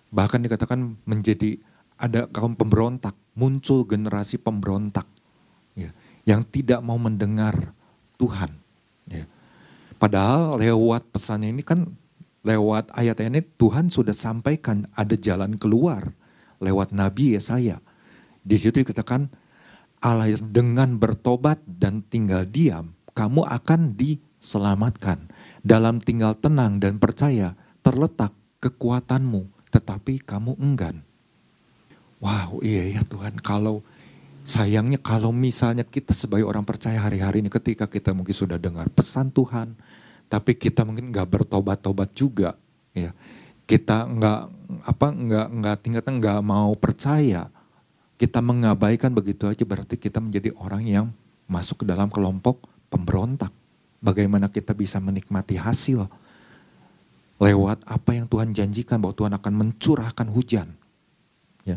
Bahkan 0.09 0.41
dikatakan 0.43 0.97
menjadi 1.05 1.61
ada 1.95 2.25
kaum 2.27 2.57
pemberontak, 2.57 3.13
muncul 3.37 3.85
generasi 3.85 4.41
pemberontak 4.41 5.05
ya, 5.77 5.93
yang 6.25 6.41
tidak 6.43 6.81
mau 6.81 6.97
mendengar 6.97 7.71
Tuhan. 8.17 8.49
Ya. 9.07 9.29
Padahal 10.01 10.59
lewat 10.59 11.07
pesannya 11.13 11.53
ini 11.53 11.63
kan 11.63 11.87
lewat 12.43 12.91
ayat 12.91 13.23
ini 13.23 13.39
Tuhan 13.55 13.87
sudah 13.87 14.11
sampaikan 14.11 14.83
ada 14.97 15.15
jalan 15.15 15.55
keluar 15.55 16.11
lewat 16.59 16.91
Nabi 16.91 17.39
Yesaya. 17.39 17.79
Di 18.43 18.59
situ 18.59 18.83
dikatakan 18.83 19.31
Allah 20.03 20.35
dengan 20.35 20.99
bertobat 20.99 21.63
dan 21.63 22.03
tinggal 22.03 22.43
diam, 22.43 22.91
kamu 23.15 23.47
akan 23.47 23.95
diselamatkan. 23.95 25.31
Dalam 25.63 26.03
tinggal 26.03 26.35
tenang 26.35 26.75
dan 26.83 26.99
percaya, 26.99 27.55
terletak 27.83 28.31
kekuatanmu, 28.63 29.43
tetapi 29.69 30.23
kamu 30.23 30.55
enggan. 30.57 31.03
Wow, 32.23 32.63
iya 32.63 32.87
ya 32.87 33.03
Tuhan, 33.03 33.35
kalau 33.43 33.83
sayangnya 34.47 34.95
kalau 34.99 35.35
misalnya 35.35 35.83
kita 35.83 36.15
sebagai 36.15 36.47
orang 36.47 36.63
percaya 36.63 36.95
hari-hari 36.99 37.43
ini 37.43 37.51
ketika 37.51 37.83
kita 37.83 38.15
mungkin 38.15 38.31
sudah 38.31 38.55
dengar 38.55 38.87
pesan 38.87 39.27
Tuhan, 39.35 39.75
tapi 40.31 40.55
kita 40.55 40.87
mungkin 40.87 41.11
nggak 41.11 41.27
bertobat-tobat 41.27 42.15
juga, 42.15 42.55
ya 42.95 43.11
kita 43.67 44.07
nggak 44.07 44.41
apa 44.87 45.07
nggak 45.11 45.47
nggak 45.59 45.75
tingkatnya 45.83 46.11
nggak 46.15 46.39
mau 46.47 46.71
percaya, 46.79 47.51
kita 48.15 48.39
mengabaikan 48.39 49.11
begitu 49.11 49.51
aja 49.51 49.67
berarti 49.67 49.99
kita 49.99 50.23
menjadi 50.23 50.55
orang 50.55 50.83
yang 50.87 51.07
masuk 51.51 51.83
ke 51.83 51.85
dalam 51.91 52.07
kelompok 52.07 52.63
pemberontak. 52.87 53.51
Bagaimana 53.99 54.47
kita 54.47 54.71
bisa 54.71 54.99
menikmati 54.99 55.59
hasil 55.59 56.07
lewat 57.43 57.83
apa 57.83 58.15
yang 58.15 58.25
Tuhan 58.31 58.55
janjikan 58.55 59.03
bahwa 59.03 59.11
Tuhan 59.11 59.33
akan 59.35 59.53
mencurahkan 59.59 60.27
hujan. 60.31 60.71
Ya. 61.67 61.75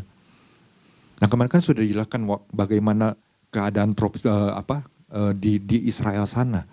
Nah 1.19 1.27
kemarin 1.27 1.51
kan 1.51 1.59
sudah 1.59 1.83
dijelaskan 1.83 2.23
bagaimana 2.55 3.19
keadaan 3.51 3.91
tropis 3.91 4.23
uh, 4.23 4.55
apa 4.55 4.87
uh, 5.11 5.35
di 5.35 5.59
di 5.59 5.83
Israel 5.91 6.23
sana. 6.23 6.63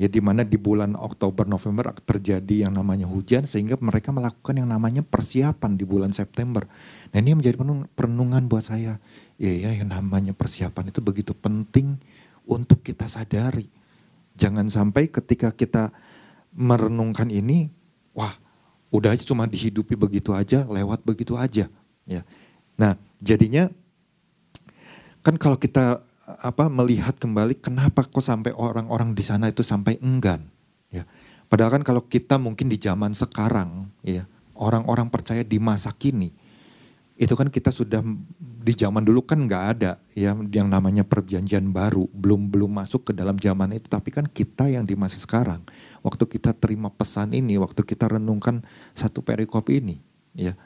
Ya 0.00 0.10
di 0.10 0.18
mana 0.18 0.42
di 0.42 0.58
bulan 0.58 0.98
Oktober 0.98 1.46
November 1.46 1.94
terjadi 1.94 2.66
yang 2.66 2.74
namanya 2.74 3.06
hujan 3.06 3.46
sehingga 3.46 3.78
mereka 3.78 4.10
melakukan 4.10 4.58
yang 4.58 4.66
namanya 4.66 5.04
persiapan 5.04 5.78
di 5.78 5.84
bulan 5.86 6.10
September. 6.10 6.66
Nah 7.12 7.18
ini 7.22 7.38
menjadi 7.38 7.60
perenungan 7.94 8.50
buat 8.50 8.66
saya. 8.66 8.98
Ya, 9.38 9.52
ya 9.52 9.70
yang 9.70 9.94
namanya 9.94 10.34
persiapan 10.34 10.90
itu 10.90 10.98
begitu 11.04 11.36
penting 11.38 12.02
untuk 12.48 12.82
kita 12.82 13.06
sadari. 13.06 13.70
Jangan 14.34 14.66
sampai 14.72 15.06
ketika 15.06 15.54
kita 15.54 15.94
merenungkan 16.50 17.30
ini 17.30 17.70
wah 18.16 18.41
udah 18.92 19.16
aja 19.16 19.24
cuma 19.24 19.48
dihidupi 19.48 19.96
begitu 19.96 20.36
aja, 20.36 20.68
lewat 20.68 21.00
begitu 21.02 21.34
aja. 21.34 21.66
Ya. 22.04 22.22
Nah 22.76 23.00
jadinya 23.24 23.72
kan 25.24 25.40
kalau 25.40 25.56
kita 25.56 26.04
apa 26.26 26.68
melihat 26.68 27.16
kembali 27.16 27.58
kenapa 27.58 28.04
kok 28.04 28.22
sampai 28.22 28.52
orang-orang 28.52 29.16
di 29.16 29.24
sana 29.24 29.48
itu 29.48 29.64
sampai 29.64 29.96
enggan. 30.04 30.44
Ya. 30.92 31.08
Padahal 31.48 31.80
kan 31.80 31.82
kalau 31.84 32.04
kita 32.04 32.36
mungkin 32.36 32.68
di 32.68 32.76
zaman 32.76 33.16
sekarang, 33.16 33.88
ya 34.04 34.28
orang-orang 34.56 35.08
percaya 35.08 35.44
di 35.44 35.56
masa 35.56 35.92
kini, 35.92 36.32
itu 37.22 37.38
kan 37.38 37.46
kita 37.46 37.70
sudah 37.70 38.02
di 38.62 38.74
zaman 38.74 39.06
dulu 39.06 39.22
kan 39.22 39.38
nggak 39.46 39.64
ada 39.78 40.02
ya 40.10 40.34
yang 40.34 40.66
namanya 40.66 41.06
perjanjian 41.06 41.70
baru 41.70 42.10
belum 42.10 42.50
belum 42.50 42.82
masuk 42.82 43.10
ke 43.10 43.12
dalam 43.14 43.38
zaman 43.38 43.78
itu 43.78 43.86
tapi 43.86 44.10
kan 44.10 44.26
kita 44.26 44.66
yang 44.66 44.82
di 44.82 44.98
masa 44.98 45.22
sekarang 45.22 45.62
waktu 46.02 46.26
kita 46.26 46.50
terima 46.50 46.90
pesan 46.90 47.30
ini 47.30 47.62
waktu 47.62 47.86
kita 47.86 48.10
renungkan 48.18 48.66
satu 48.90 49.22
perikop 49.22 49.70
ini 49.70 50.02
ya 50.34 50.58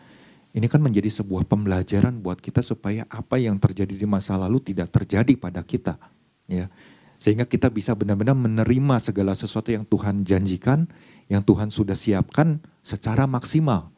ini 0.57 0.65
kan 0.73 0.81
menjadi 0.81 1.13
sebuah 1.13 1.45
pembelajaran 1.45 2.25
buat 2.25 2.41
kita 2.41 2.65
supaya 2.65 3.05
apa 3.13 3.37
yang 3.37 3.61
terjadi 3.61 3.93
di 3.93 4.09
masa 4.09 4.41
lalu 4.41 4.65
tidak 4.65 4.89
terjadi 4.89 5.37
pada 5.37 5.61
kita 5.61 6.01
ya 6.49 6.73
Sehingga 7.17 7.49
kita 7.49 7.73
bisa 7.73 7.97
benar-benar 7.97 8.37
menerima 8.37 9.01
segala 9.01 9.33
sesuatu 9.33 9.73
yang 9.73 9.89
Tuhan 9.89 10.21
janjikan, 10.21 10.85
yang 11.33 11.41
Tuhan 11.41 11.73
sudah 11.73 11.97
siapkan 11.97 12.61
secara 12.85 13.25
maksimal. 13.25 13.89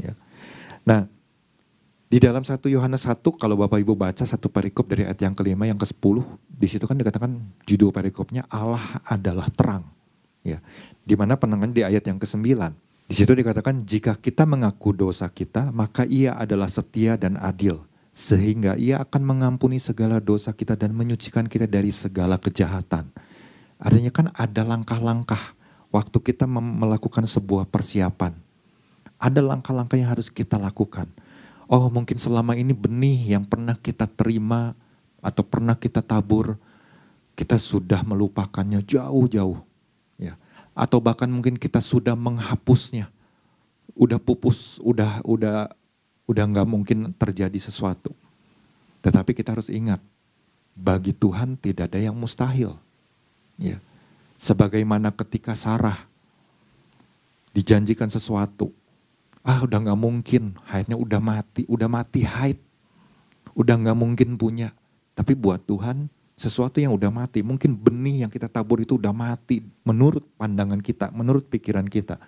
Ya. 0.00 0.16
Nah, 0.88 1.12
di 2.08 2.18
dalam 2.20 2.44
satu 2.44 2.68
Yohanes 2.68 3.08
1, 3.08 3.24
kalau 3.40 3.56
Bapak 3.58 3.80
Ibu 3.80 3.96
baca 3.96 4.22
satu 4.22 4.52
perikop 4.52 4.86
dari 4.92 5.08
ayat 5.08 5.18
yang 5.24 5.34
kelima, 5.34 5.64
yang 5.64 5.80
ke-10, 5.80 6.22
di 6.46 6.66
situ 6.68 6.84
kan 6.84 6.94
dikatakan 6.94 7.40
judul 7.64 7.90
perikopnya 7.90 8.44
Allah 8.52 8.82
adalah 9.08 9.48
terang. 9.50 9.88
Ya. 10.44 10.60
Di 11.02 11.16
mana 11.16 11.40
penangan 11.40 11.72
di 11.72 11.82
ayat 11.82 12.04
yang 12.04 12.20
ke-9. 12.20 12.44
Di 13.04 13.14
situ 13.16 13.32
dikatakan 13.36 13.84
jika 13.84 14.16
kita 14.16 14.48
mengaku 14.48 14.96
dosa 14.96 15.28
kita, 15.28 15.72
maka 15.72 16.08
ia 16.08 16.36
adalah 16.36 16.68
setia 16.68 17.20
dan 17.20 17.36
adil 17.36 17.84
sehingga 18.14 18.78
ia 18.78 19.02
akan 19.02 19.26
mengampuni 19.26 19.82
segala 19.82 20.22
dosa 20.22 20.54
kita 20.54 20.78
dan 20.78 20.94
menyucikan 20.94 21.50
kita 21.50 21.66
dari 21.66 21.90
segala 21.90 22.38
kejahatan. 22.38 23.10
Artinya 23.82 24.14
kan 24.14 24.30
ada 24.38 24.62
langkah-langkah 24.62 25.58
waktu 25.90 26.22
kita 26.22 26.46
melakukan 26.46 27.26
sebuah 27.26 27.66
persiapan. 27.66 28.38
Ada 29.18 29.42
langkah-langkah 29.42 29.98
yang 29.98 30.14
harus 30.14 30.30
kita 30.30 30.62
lakukan. 30.62 31.10
Oh 31.64 31.88
mungkin 31.88 32.20
selama 32.20 32.52
ini 32.54 32.76
benih 32.76 33.36
yang 33.36 33.44
pernah 33.48 33.76
kita 33.80 34.04
terima 34.04 34.76
atau 35.24 35.40
pernah 35.40 35.72
kita 35.72 36.04
tabur, 36.04 36.60
kita 37.32 37.56
sudah 37.56 38.04
melupakannya 38.04 38.84
jauh-jauh. 38.84 39.58
ya 40.20 40.36
Atau 40.76 41.00
bahkan 41.00 41.30
mungkin 41.30 41.56
kita 41.56 41.80
sudah 41.80 42.12
menghapusnya. 42.12 43.08
Udah 43.96 44.18
pupus, 44.20 44.82
udah 44.82 45.24
udah 45.24 45.70
udah 46.28 46.44
nggak 46.44 46.68
mungkin 46.68 47.12
terjadi 47.16 47.56
sesuatu. 47.56 48.12
Tetapi 49.00 49.36
kita 49.36 49.52
harus 49.52 49.68
ingat, 49.68 50.00
bagi 50.74 51.12
Tuhan 51.14 51.60
tidak 51.60 51.92
ada 51.92 52.00
yang 52.00 52.16
mustahil. 52.16 52.74
Ya. 53.60 53.78
Sebagaimana 54.34 55.14
ketika 55.14 55.54
Sarah 55.54 56.10
dijanjikan 57.54 58.10
sesuatu, 58.10 58.74
ah 59.44 59.60
udah 59.60 59.78
nggak 59.84 60.00
mungkin, 60.00 60.56
haidnya 60.64 60.96
udah 60.96 61.20
mati, 61.20 61.68
udah 61.68 61.86
mati 61.86 62.24
haid, 62.24 62.56
udah 63.52 63.74
nggak 63.76 63.98
mungkin 63.98 64.40
punya. 64.40 64.72
Tapi 65.12 65.36
buat 65.36 65.62
Tuhan 65.68 66.08
sesuatu 66.34 66.80
yang 66.80 66.96
udah 66.96 67.12
mati, 67.12 67.44
mungkin 67.44 67.76
benih 67.76 68.26
yang 68.26 68.30
kita 68.32 68.48
tabur 68.48 68.80
itu 68.80 68.96
udah 68.96 69.12
mati 69.12 69.62
menurut 69.84 70.24
pandangan 70.40 70.80
kita, 70.80 71.12
menurut 71.12 71.46
pikiran 71.46 71.86
kita. 71.86 72.18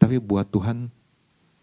Tapi 0.00 0.18
buat 0.18 0.48
Tuhan 0.48 0.90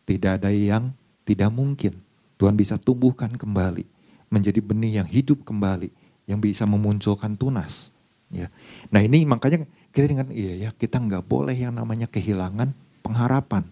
tidak 0.05 0.39
ada 0.39 0.53
yang 0.53 0.93
tidak 1.25 1.49
mungkin. 1.51 1.99
Tuhan 2.39 2.55
bisa 2.55 2.79
tumbuhkan 2.79 3.33
kembali 3.35 3.83
menjadi 4.31 4.61
benih 4.63 5.03
yang 5.03 5.09
hidup 5.09 5.43
kembali, 5.43 5.91
yang 6.29 6.39
bisa 6.39 6.63
memunculkan 6.63 7.35
tunas. 7.35 7.91
Ya. 8.29 8.53
Nah 8.93 9.01
ini 9.01 9.25
makanya 9.25 9.65
kita 9.89 10.05
dengan 10.05 10.29
iya 10.29 10.69
ya 10.69 10.69
kita 10.69 11.01
nggak 11.01 11.25
boleh 11.25 11.57
yang 11.57 11.73
namanya 11.73 12.05
kehilangan 12.05 12.71
pengharapan. 13.01 13.65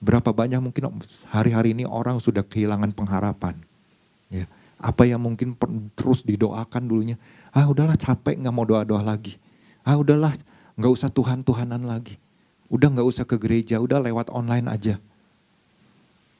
Berapa 0.00 0.32
banyak 0.32 0.60
mungkin 0.64 0.96
hari-hari 1.28 1.76
ini 1.76 1.84
orang 1.84 2.18
sudah 2.18 2.40
kehilangan 2.40 2.96
pengharapan. 2.96 3.60
Ya. 4.32 4.48
Apa 4.80 5.04
yang 5.04 5.20
mungkin 5.20 5.52
terus 5.92 6.24
didoakan 6.24 6.88
dulunya, 6.88 7.20
ah 7.52 7.68
udahlah 7.68 8.00
capek 8.00 8.40
nggak 8.40 8.54
mau 8.54 8.64
doa-doa 8.64 9.04
lagi. 9.04 9.36
Ah 9.84 10.00
udahlah 10.00 10.32
nggak 10.80 10.92
usah 10.96 11.12
Tuhan-Tuhanan 11.12 11.84
lagi. 11.84 12.16
Udah 12.72 12.88
nggak 12.88 13.04
usah 13.04 13.28
ke 13.28 13.36
gereja, 13.36 13.76
udah 13.76 14.00
lewat 14.00 14.32
online 14.32 14.72
aja. 14.72 14.96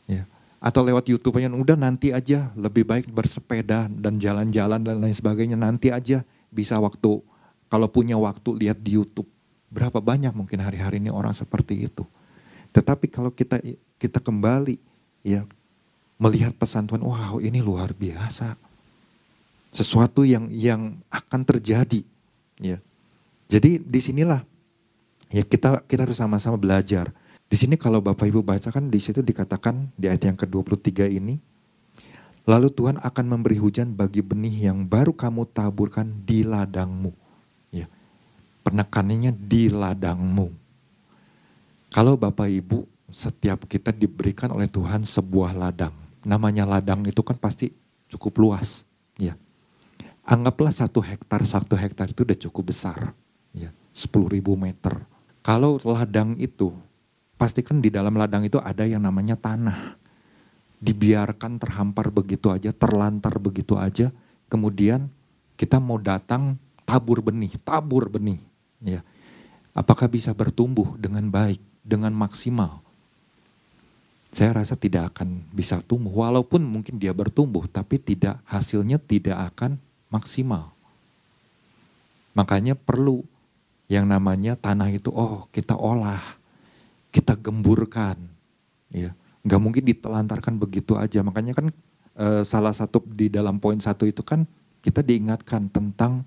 Ya 0.08 0.24
atau 0.60 0.84
lewat 0.84 1.08
YouTube 1.08 1.40
aja 1.40 1.48
udah 1.48 1.72
nanti 1.72 2.12
aja 2.12 2.52
lebih 2.52 2.84
baik 2.84 3.08
bersepeda 3.08 3.88
dan 3.88 4.20
jalan-jalan 4.20 4.84
dan 4.84 5.00
lain 5.00 5.16
sebagainya 5.16 5.56
nanti 5.56 5.88
aja 5.88 6.20
bisa 6.52 6.76
waktu 6.76 7.24
kalau 7.72 7.88
punya 7.88 8.20
waktu 8.20 8.60
lihat 8.60 8.76
di 8.84 9.00
YouTube 9.00 9.26
berapa 9.72 10.04
banyak 10.04 10.36
mungkin 10.36 10.60
hari-hari 10.60 11.00
ini 11.00 11.08
orang 11.08 11.32
seperti 11.32 11.88
itu 11.88 12.04
tetapi 12.70 13.06
kalau 13.10 13.30
kita 13.34 13.58
kita 14.00 14.18
kembali 14.22 14.78
ya 15.26 15.44
melihat 16.20 16.54
pesan 16.54 16.86
Tuhan 16.86 17.02
wow 17.02 17.38
ini 17.42 17.58
luar 17.62 17.92
biasa 17.94 18.54
sesuatu 19.70 20.26
yang 20.26 20.50
yang 20.50 20.98
akan 21.10 21.40
terjadi 21.46 22.02
ya 22.58 22.78
jadi 23.50 23.78
di 23.78 24.00
sinilah 24.02 24.42
ya 25.30 25.42
kita 25.46 25.82
kita 25.86 26.06
harus 26.06 26.18
sama-sama 26.18 26.58
belajar 26.58 27.10
di 27.50 27.58
sini 27.58 27.74
kalau 27.74 27.98
Bapak 27.98 28.30
Ibu 28.30 28.46
bacakan 28.46 28.94
di 28.94 29.02
situ 29.02 29.26
dikatakan 29.26 29.90
di 29.98 30.06
ayat 30.06 30.22
yang 30.22 30.38
ke-23 30.38 31.10
ini, 31.10 31.42
lalu 32.46 32.70
Tuhan 32.70 33.02
akan 33.02 33.26
memberi 33.26 33.58
hujan 33.58 33.90
bagi 33.90 34.22
benih 34.22 34.70
yang 34.70 34.86
baru 34.86 35.10
kamu 35.10 35.50
taburkan 35.50 36.06
di 36.22 36.46
ladangmu. 36.46 37.10
Ya. 37.74 37.90
Penekanannya 38.62 39.34
di 39.34 39.66
ladangmu. 39.66 40.54
Kalau 41.90 42.14
Bapak 42.14 42.46
Ibu 42.46 42.86
setiap 43.10 43.66
kita 43.66 43.90
diberikan 43.90 44.54
oleh 44.54 44.70
Tuhan 44.70 45.02
sebuah 45.02 45.58
ladang. 45.58 45.92
Namanya 46.22 46.62
ladang 46.62 47.02
itu 47.02 47.20
kan 47.26 47.34
pasti 47.34 47.74
cukup 48.06 48.38
luas. 48.38 48.86
Ya. 49.18 49.34
Anggaplah 50.22 50.70
satu 50.70 51.02
hektar, 51.02 51.42
satu 51.42 51.74
hektar 51.74 52.06
itu 52.06 52.22
udah 52.22 52.38
cukup 52.38 52.70
besar. 52.70 53.10
Ya. 53.50 53.74
10 53.90 54.30
ribu 54.30 54.54
meter. 54.54 55.02
Kalau 55.42 55.82
ladang 55.82 56.38
itu 56.38 56.70
pastikan 57.34 57.82
di 57.82 57.90
dalam 57.90 58.14
ladang 58.14 58.46
itu 58.46 58.62
ada 58.62 58.86
yang 58.86 59.02
namanya 59.02 59.34
tanah. 59.34 59.98
Dibiarkan 60.80 61.58
terhampar 61.58 62.14
begitu 62.14 62.54
aja, 62.54 62.70
terlantar 62.70 63.36
begitu 63.42 63.74
aja. 63.74 64.14
Kemudian 64.46 65.10
kita 65.58 65.82
mau 65.82 65.98
datang 65.98 66.54
tabur 66.86 67.18
benih, 67.18 67.50
tabur 67.66 68.06
benih. 68.06 68.38
Ya. 68.78 69.02
Apakah 69.74 70.06
bisa 70.06 70.30
bertumbuh 70.34 70.94
dengan 70.94 71.26
baik, 71.30 71.58
dengan 71.84 72.12
maksimal? 72.14 72.82
Saya 74.30 74.62
rasa 74.62 74.78
tidak 74.78 75.14
akan 75.14 75.42
bisa 75.50 75.82
tumbuh. 75.82 76.22
Walaupun 76.22 76.62
mungkin 76.62 77.02
dia 77.02 77.10
bertumbuh, 77.10 77.66
tapi 77.66 77.98
tidak 77.98 78.38
hasilnya 78.46 79.02
tidak 79.02 79.54
akan 79.54 79.74
maksimal. 80.06 80.70
Makanya 82.38 82.78
perlu 82.78 83.26
yang 83.90 84.06
namanya 84.06 84.54
tanah 84.54 84.86
itu, 84.94 85.10
oh 85.10 85.50
kita 85.50 85.74
olah, 85.74 86.22
kita 87.10 87.34
gemburkan. 87.34 88.14
Ya, 88.94 89.10
nggak 89.42 89.60
mungkin 89.62 89.82
ditelantarkan 89.82 90.62
begitu 90.62 90.94
aja. 90.94 91.26
Makanya 91.26 91.58
kan 91.58 91.66
e, 92.14 92.46
salah 92.46 92.70
satu 92.70 93.02
di 93.02 93.26
dalam 93.26 93.58
poin 93.58 93.82
satu 93.82 94.06
itu 94.06 94.22
kan 94.22 94.46
kita 94.78 95.02
diingatkan 95.02 95.66
tentang 95.74 96.22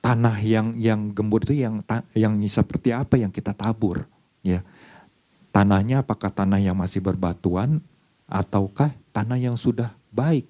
tanah 0.00 0.36
yang 0.42 0.72
yang 0.74 1.12
gembur 1.12 1.44
itu 1.44 1.60
yang 1.60 1.84
yang 2.16 2.34
seperti 2.48 2.90
apa 2.90 3.14
yang 3.20 3.30
kita 3.30 3.52
tabur. 3.52 4.08
Ya, 4.40 4.64
tanahnya 5.52 6.00
apakah 6.00 6.32
tanah 6.32 6.62
yang 6.62 6.78
masih 6.78 7.04
berbatuan 7.04 7.84
ataukah 8.24 8.88
tanah 9.10 9.36
yang 9.36 9.58
sudah 9.58 9.92
baik. 10.14 10.46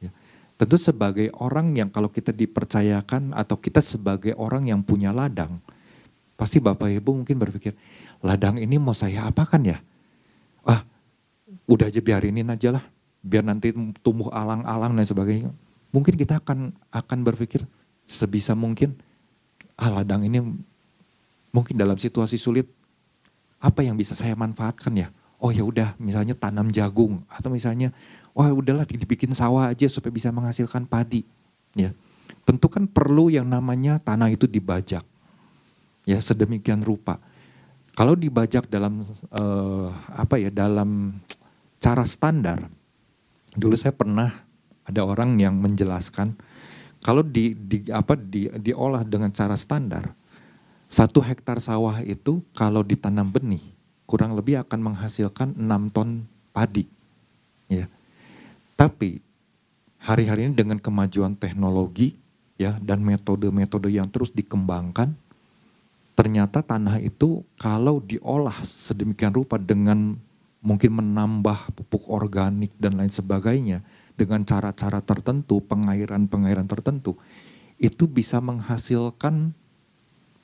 Ya. 0.00 0.10
Tentu 0.56 0.80
sebagai 0.80 1.28
orang 1.38 1.76
yang 1.76 1.92
kalau 1.92 2.08
kita 2.08 2.32
dipercayakan 2.32 3.36
atau 3.36 3.56
kita 3.60 3.84
sebagai 3.84 4.32
orang 4.40 4.66
yang 4.66 4.80
punya 4.82 5.12
ladang, 5.14 5.60
pasti 6.34 6.58
Bapak 6.58 6.90
Ibu 6.90 7.22
mungkin 7.22 7.36
berpikir, 7.38 7.76
ladang 8.24 8.58
ini 8.58 8.80
mau 8.80 8.96
saya 8.96 9.28
apakan 9.28 9.62
ya? 9.62 9.78
Ah, 10.66 10.82
udah 11.70 11.86
aja 11.86 12.02
biarinin 12.02 12.50
aja 12.50 12.74
lah, 12.74 12.84
biar 13.22 13.46
nanti 13.46 13.70
tumbuh 14.02 14.32
alang-alang 14.34 14.98
dan 14.98 15.06
sebagainya. 15.06 15.50
Mungkin 15.92 16.16
kita 16.16 16.40
akan 16.40 16.72
akan 16.88 17.18
berpikir 17.22 17.62
sebisa 18.08 18.56
mungkin, 18.56 18.96
ah 19.76 19.92
ladang 19.92 20.24
ini 20.24 20.40
mungkin 21.52 21.76
dalam 21.76 22.00
situasi 22.00 22.40
sulit, 22.40 22.64
apa 23.62 23.86
yang 23.86 23.94
bisa 23.94 24.18
saya 24.18 24.34
manfaatkan 24.34 24.90
ya? 24.98 25.08
Oh 25.38 25.54
ya 25.54 25.62
udah, 25.62 25.94
misalnya 26.02 26.34
tanam 26.34 26.70
jagung 26.70 27.22
atau 27.30 27.50
misalnya, 27.50 27.94
wah 28.34 28.50
udahlah 28.50 28.86
dibikin 28.86 29.30
sawah 29.30 29.70
aja 29.70 29.86
supaya 29.86 30.10
bisa 30.10 30.34
menghasilkan 30.34 30.86
padi. 30.86 31.22
Ya, 31.78 31.94
tentu 32.42 32.66
kan 32.66 32.90
perlu 32.90 33.30
yang 33.30 33.46
namanya 33.46 34.02
tanah 34.02 34.28
itu 34.34 34.44
dibajak, 34.50 35.02
ya 36.04 36.18
sedemikian 36.20 36.82
rupa 36.82 37.22
kalau 37.92 38.16
dibajak 38.16 38.72
dalam 38.72 39.04
uh, 39.04 39.88
apa 40.16 40.40
ya 40.40 40.48
dalam 40.48 41.20
cara 41.76 42.08
standar, 42.08 42.64
dulu 43.52 43.76
saya 43.76 43.92
pernah 43.92 44.32
ada 44.88 45.04
orang 45.04 45.36
yang 45.36 45.52
menjelaskan 45.60 46.32
kalau 47.04 47.20
di, 47.20 47.52
di 47.52 47.84
apa 47.92 48.16
di, 48.16 48.48
diolah 48.48 49.04
dengan 49.04 49.28
cara 49.28 49.60
standar, 49.60 50.08
satu 50.92 51.24
hektar 51.24 51.56
sawah 51.56 52.04
itu 52.04 52.44
kalau 52.52 52.84
ditanam 52.84 53.32
benih 53.32 53.64
kurang 54.04 54.36
lebih 54.36 54.60
akan 54.60 54.92
menghasilkan 54.92 55.56
6 55.56 55.88
ton 55.96 56.28
padi. 56.52 56.84
Ya. 57.72 57.88
Tapi 58.76 59.24
hari-hari 59.96 60.52
ini 60.52 60.52
dengan 60.52 60.76
kemajuan 60.76 61.32
teknologi 61.32 62.12
ya 62.60 62.76
dan 62.84 63.00
metode-metode 63.00 63.88
yang 63.88 64.12
terus 64.12 64.28
dikembangkan 64.36 65.16
ternyata 66.12 66.60
tanah 66.60 67.00
itu 67.00 67.40
kalau 67.56 68.04
diolah 68.04 68.60
sedemikian 68.60 69.32
rupa 69.32 69.56
dengan 69.56 70.20
mungkin 70.60 70.92
menambah 70.92 71.72
pupuk 71.72 72.12
organik 72.12 72.68
dan 72.76 73.00
lain 73.00 73.08
sebagainya 73.08 73.80
dengan 74.12 74.44
cara-cara 74.44 75.00
tertentu, 75.00 75.64
pengairan-pengairan 75.64 76.68
tertentu, 76.68 77.16
itu 77.80 78.04
bisa 78.04 78.44
menghasilkan 78.44 79.56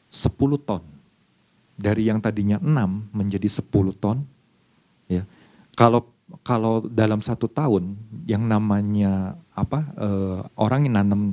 10 0.09 0.35
ton. 0.65 0.83
Dari 1.79 2.11
yang 2.11 2.19
tadinya 2.19 2.59
6 2.59 3.15
menjadi 3.15 3.49
10 3.49 3.95
ton. 3.97 4.25
Ya. 5.07 5.25
Kalau 5.79 6.11
kalau 6.45 6.85
dalam 6.85 7.25
satu 7.25 7.49
tahun 7.49 7.97
yang 8.29 8.45
namanya 8.45 9.41
apa 9.57 9.81
uh, 9.97 10.45
orang 10.61 10.85
yang 10.85 11.01
nanam 11.01 11.33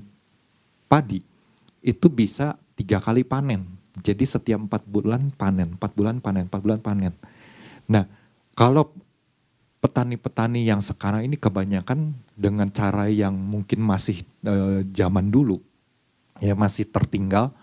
padi 0.87 1.19
itu 1.83 2.07
bisa 2.07 2.55
tiga 2.79 3.03
kali 3.03 3.27
panen. 3.27 3.67
Jadi 3.99 4.23
setiap 4.27 4.59
empat 4.59 4.83
bulan 4.87 5.31
panen, 5.35 5.75
empat 5.75 5.91
bulan 5.95 6.19
panen, 6.23 6.47
empat 6.47 6.61
bulan 6.63 6.79
panen. 6.79 7.11
Nah 7.91 8.07
kalau 8.55 8.91
petani-petani 9.83 10.65
yang 10.65 10.79
sekarang 10.81 11.27
ini 11.27 11.37
kebanyakan 11.37 12.15
dengan 12.33 12.71
cara 12.71 13.05
yang 13.11 13.35
mungkin 13.35 13.85
masih 13.85 14.23
uh, 14.47 14.81
zaman 14.95 15.29
dulu 15.29 15.61
ya 16.41 16.57
masih 16.57 16.89
tertinggal 16.89 17.53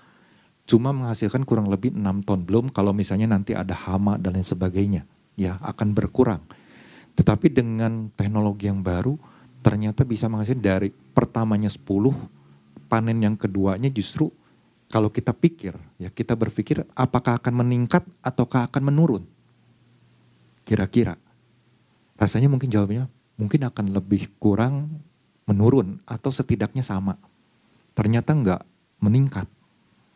cuma 0.66 0.94
menghasilkan 0.94 1.42
kurang 1.42 1.68
lebih 1.68 1.94
6 1.94 2.26
ton. 2.26 2.40
Belum 2.46 2.70
kalau 2.70 2.94
misalnya 2.94 3.30
nanti 3.30 3.52
ada 3.52 3.74
hama 3.74 4.16
dan 4.18 4.38
lain 4.38 4.46
sebagainya. 4.46 5.02
Ya 5.34 5.56
akan 5.60 5.96
berkurang. 5.96 6.42
Tetapi 7.12 7.52
dengan 7.52 8.08
teknologi 8.14 8.68
yang 8.68 8.80
baru 8.80 9.16
ternyata 9.62 10.02
bisa 10.02 10.26
menghasilkan 10.26 10.62
dari 10.64 10.88
pertamanya 10.90 11.70
10 11.70 11.86
panen 12.90 13.18
yang 13.22 13.38
keduanya 13.38 13.88
justru 13.88 14.28
kalau 14.92 15.08
kita 15.08 15.32
pikir 15.32 15.72
ya 15.96 16.12
kita 16.12 16.36
berpikir 16.36 16.84
apakah 16.92 17.40
akan 17.40 17.64
meningkat 17.64 18.04
ataukah 18.20 18.68
akan 18.68 18.82
menurun? 18.92 19.24
Kira-kira. 20.68 21.16
Rasanya 22.20 22.52
mungkin 22.52 22.68
jawabnya 22.68 23.08
mungkin 23.40 23.64
akan 23.64 23.96
lebih 23.96 24.30
kurang 24.36 25.00
menurun 25.48 25.98
atau 26.04 26.28
setidaknya 26.28 26.84
sama. 26.84 27.16
Ternyata 27.96 28.30
enggak 28.36 28.62
meningkat 29.02 29.48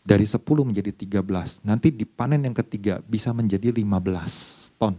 dari 0.06 0.22
10 0.22 0.38
menjadi 0.62 0.94
13. 0.94 1.66
Nanti 1.66 1.90
di 1.90 2.06
panen 2.06 2.46
yang 2.46 2.54
ketiga 2.54 3.02
bisa 3.02 3.34
menjadi 3.34 3.74
15 3.74 4.78
ton. 4.78 4.94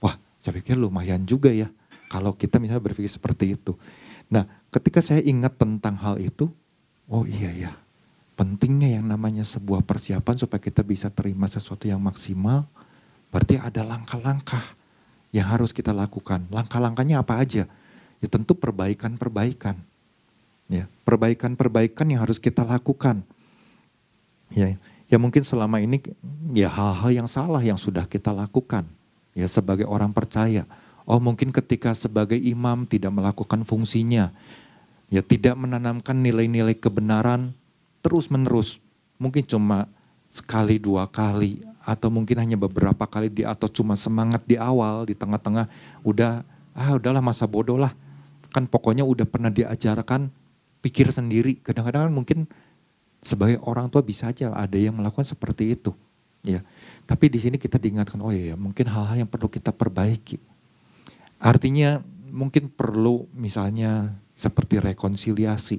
Wah, 0.00 0.16
saya 0.40 0.56
pikir 0.56 0.80
lumayan 0.80 1.28
juga 1.28 1.52
ya 1.52 1.68
kalau 2.08 2.32
kita 2.32 2.56
misalnya 2.56 2.80
berpikir 2.80 3.12
seperti 3.12 3.52
itu. 3.60 3.76
Nah, 4.32 4.48
ketika 4.72 5.04
saya 5.04 5.20
ingat 5.20 5.60
tentang 5.60 6.00
hal 6.00 6.16
itu, 6.16 6.48
oh 7.04 7.28
iya 7.28 7.52
ya, 7.52 7.72
pentingnya 8.32 8.96
yang 8.96 9.04
namanya 9.04 9.44
sebuah 9.44 9.84
persiapan 9.84 10.36
supaya 10.40 10.60
kita 10.64 10.80
bisa 10.80 11.12
terima 11.12 11.44
sesuatu 11.44 11.84
yang 11.84 12.00
maksimal, 12.00 12.64
berarti 13.28 13.60
ada 13.60 13.84
langkah-langkah 13.84 14.64
yang 15.36 15.52
harus 15.52 15.76
kita 15.76 15.92
lakukan. 15.92 16.48
Langkah-langkahnya 16.48 17.20
apa 17.20 17.44
aja? 17.44 17.68
Ya 18.24 18.28
tentu 18.32 18.56
perbaikan-perbaikan. 18.56 19.76
Ya, 20.68 20.84
perbaikan-perbaikan 21.08 22.12
yang 22.12 22.24
harus 22.24 22.36
kita 22.36 22.60
lakukan 22.60 23.24
Ya, 24.52 24.76
ya 25.08 25.16
mungkin 25.20 25.44
selama 25.44 25.80
ini 25.80 26.00
ya 26.56 26.68
hal-hal 26.72 27.24
yang 27.24 27.28
salah 27.28 27.60
yang 27.60 27.76
sudah 27.76 28.08
kita 28.08 28.32
lakukan 28.32 28.88
ya 29.36 29.46
sebagai 29.46 29.84
orang 29.84 30.10
percaya. 30.10 30.64
Oh 31.08 31.20
mungkin 31.20 31.52
ketika 31.52 31.96
sebagai 31.96 32.36
imam 32.36 32.84
tidak 32.84 33.12
melakukan 33.16 33.64
fungsinya, 33.64 34.32
ya 35.08 35.24
tidak 35.24 35.56
menanamkan 35.56 36.20
nilai-nilai 36.20 36.76
kebenaran 36.76 37.56
terus 38.04 38.28
menerus, 38.28 38.76
mungkin 39.16 39.44
cuma 39.48 39.88
sekali 40.28 40.76
dua 40.76 41.08
kali 41.08 41.64
atau 41.88 42.12
mungkin 42.12 42.36
hanya 42.36 42.60
beberapa 42.60 43.08
kali 43.08 43.32
di 43.32 43.48
atau 43.48 43.64
cuma 43.64 43.96
semangat 43.96 44.44
di 44.44 44.60
awal 44.60 45.08
di 45.08 45.16
tengah-tengah 45.16 45.64
udah 46.04 46.44
ah 46.76 46.92
udahlah 46.92 47.24
masa 47.24 47.48
bodoh 47.48 47.80
lah 47.80 47.96
kan 48.52 48.68
pokoknya 48.68 49.08
udah 49.08 49.24
pernah 49.24 49.48
diajarkan 49.48 50.28
pikir 50.84 51.08
sendiri 51.08 51.56
kadang-kadang 51.64 52.12
mungkin 52.12 52.44
sebagai 53.18 53.58
orang 53.66 53.90
tua 53.90 54.02
bisa 54.02 54.30
aja 54.30 54.54
ada 54.54 54.78
yang 54.78 54.94
melakukan 54.94 55.26
seperti 55.26 55.74
itu. 55.74 55.94
Ya. 56.46 56.62
Tapi 57.08 57.26
di 57.32 57.38
sini 57.42 57.56
kita 57.58 57.80
diingatkan, 57.80 58.20
oh 58.22 58.30
iya 58.30 58.54
mungkin 58.54 58.86
hal-hal 58.86 59.26
yang 59.26 59.30
perlu 59.30 59.50
kita 59.50 59.74
perbaiki. 59.74 60.38
Artinya 61.38 62.02
mungkin 62.30 62.70
perlu 62.70 63.26
misalnya 63.34 64.14
seperti 64.34 64.78
rekonsiliasi. 64.78 65.78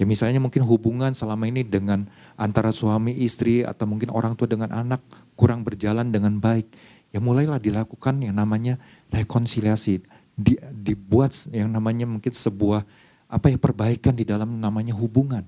Ya 0.00 0.08
misalnya 0.08 0.40
mungkin 0.40 0.64
hubungan 0.64 1.12
selama 1.12 1.44
ini 1.44 1.62
dengan 1.62 2.08
antara 2.40 2.72
suami 2.72 3.12
istri 3.20 3.62
atau 3.62 3.84
mungkin 3.84 4.08
orang 4.08 4.32
tua 4.32 4.48
dengan 4.48 4.72
anak 4.72 5.04
kurang 5.36 5.62
berjalan 5.62 6.08
dengan 6.08 6.40
baik. 6.40 6.66
Ya 7.12 7.20
mulailah 7.20 7.60
dilakukan 7.60 8.24
yang 8.24 8.32
namanya 8.32 8.80
rekonsiliasi. 9.12 10.00
Di, 10.32 10.56
dibuat 10.72 11.36
yang 11.52 11.68
namanya 11.68 12.08
mungkin 12.08 12.32
sebuah 12.32 12.88
apa 13.28 13.52
ya 13.52 13.60
perbaikan 13.60 14.16
di 14.16 14.24
dalam 14.24 14.56
namanya 14.56 14.96
hubungan 14.96 15.44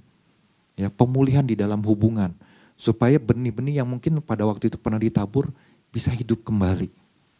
ya 0.74 0.90
pemulihan 0.90 1.46
di 1.46 1.58
dalam 1.58 1.82
hubungan. 1.82 2.34
Supaya 2.74 3.22
benih-benih 3.22 3.78
yang 3.78 3.88
mungkin 3.88 4.18
pada 4.18 4.42
waktu 4.42 4.66
itu 4.66 4.76
pernah 4.76 4.98
ditabur 4.98 5.50
bisa 5.94 6.10
hidup 6.10 6.42
kembali 6.42 6.90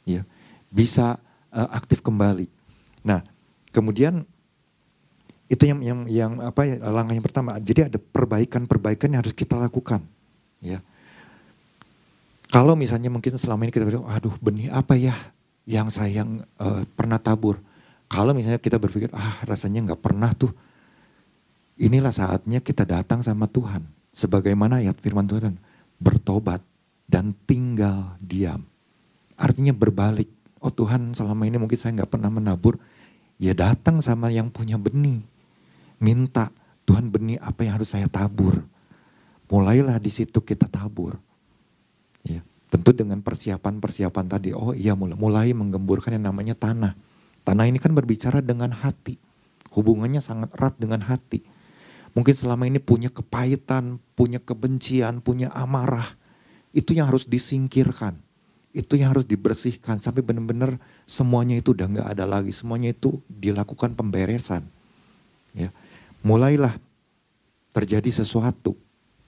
ya. 0.07 0.23
Bisa 0.70 1.18
uh, 1.51 1.68
aktif 1.75 2.01
kembali. 2.01 2.47
Nah 3.03 3.23
kemudian 3.75 4.23
itu 5.51 5.68
yang 5.68 5.81
yang 5.85 6.01
yang 6.09 6.33
apa 6.40 6.64
ya 6.64 6.77
langkah 6.88 7.14
yang 7.14 7.27
pertama. 7.27 7.59
Jadi 7.59 7.90
ada 7.90 7.99
perbaikan-perbaikan 7.99 9.11
yang 9.12 9.20
harus 9.20 9.37
kita 9.37 9.59
lakukan 9.59 10.01
ya. 10.62 10.81
Kalau 12.49 12.79
misalnya 12.79 13.11
mungkin 13.11 13.35
selama 13.35 13.66
ini 13.66 13.75
kita 13.75 13.83
berpikir 13.83 14.07
aduh 14.07 14.35
benih 14.38 14.70
apa 14.70 14.94
ya 14.94 15.14
yang 15.66 15.90
saya 15.90 16.23
uh, 16.62 16.87
pernah 16.94 17.18
tabur? 17.18 17.59
Kalau 18.07 18.31
misalnya 18.31 18.62
kita 18.62 18.79
berpikir 18.79 19.11
ah 19.11 19.42
rasanya 19.42 19.90
nggak 19.90 20.01
pernah 20.01 20.31
tuh 20.31 20.55
Inilah 21.74 22.14
saatnya 22.14 22.62
kita 22.62 22.87
datang 22.87 23.22
sama 23.26 23.50
Tuhan. 23.50 23.82
Sebagaimana 24.14 24.78
ayat 24.78 24.94
firman 25.02 25.26
Tuhan, 25.26 25.58
bertobat 25.98 26.62
dan 27.10 27.34
tinggal 27.50 28.14
diam. 28.22 28.62
Artinya 29.34 29.74
berbalik. 29.74 30.30
Oh 30.62 30.70
Tuhan 30.70 31.12
selama 31.12 31.44
ini 31.50 31.58
mungkin 31.58 31.74
saya 31.74 31.98
nggak 31.98 32.14
pernah 32.14 32.30
menabur. 32.30 32.78
Ya 33.42 33.52
datang 33.52 33.98
sama 33.98 34.30
yang 34.30 34.54
punya 34.54 34.78
benih. 34.78 35.18
Minta 35.98 36.54
Tuhan 36.87 37.10
benih 37.10 37.42
apa 37.42 37.66
yang 37.66 37.82
harus 37.82 37.90
saya 37.90 38.06
tabur. 38.06 38.62
Mulailah 39.50 39.98
di 39.98 40.08
situ 40.14 40.40
kita 40.40 40.70
tabur. 40.70 41.18
Ya, 42.24 42.40
tentu 42.72 42.94
dengan 42.96 43.20
persiapan-persiapan 43.20 44.24
tadi. 44.30 44.54
Oh 44.56 44.72
iya 44.72 44.96
mulai, 44.96 45.16
mulai 45.18 45.48
menggemburkan 45.52 46.16
yang 46.16 46.30
namanya 46.30 46.56
tanah. 46.56 46.96
Tanah 47.44 47.64
ini 47.68 47.76
kan 47.76 47.92
berbicara 47.92 48.40
dengan 48.40 48.72
hati. 48.72 49.20
Hubungannya 49.74 50.22
sangat 50.22 50.54
erat 50.56 50.78
dengan 50.80 51.04
hati. 51.04 51.44
Mungkin 52.14 52.35
selama 52.35 52.70
ini 52.70 52.79
punya 52.79 53.11
kepahitan, 53.11 53.98
punya 54.14 54.38
kebencian, 54.38 55.18
punya 55.18 55.50
amarah. 55.50 56.07
Itu 56.70 56.94
yang 56.94 57.11
harus 57.11 57.27
disingkirkan. 57.27 58.14
Itu 58.70 58.94
yang 58.94 59.14
harus 59.14 59.27
dibersihkan 59.27 59.98
sampai 59.98 60.22
benar-benar 60.22 60.79
semuanya 61.07 61.59
itu 61.59 61.74
udah 61.74 61.87
nggak 61.90 62.09
ada 62.14 62.24
lagi. 62.27 62.55
Semuanya 62.55 62.94
itu 62.94 63.18
dilakukan 63.27 63.98
pemberesan. 63.98 64.62
Ya. 65.55 65.74
Mulailah 66.22 66.74
terjadi 67.74 68.22
sesuatu. 68.22 68.79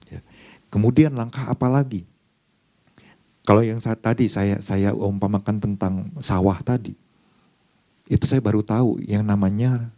Ya. 0.07 0.23
Kemudian 0.71 1.11
langkah 1.11 1.43
apa 1.47 1.67
lagi? 1.67 2.07
Kalau 3.47 3.63
yang 3.63 3.79
saat 3.79 4.03
tadi 4.03 4.27
saya 4.27 4.59
saya 4.59 4.91
umpamakan 4.91 5.59
tentang 5.63 6.11
sawah 6.19 6.59
tadi, 6.59 6.91
itu 8.11 8.23
saya 8.27 8.43
baru 8.43 8.59
tahu 8.59 8.99
yang 9.07 9.23
namanya 9.23 9.91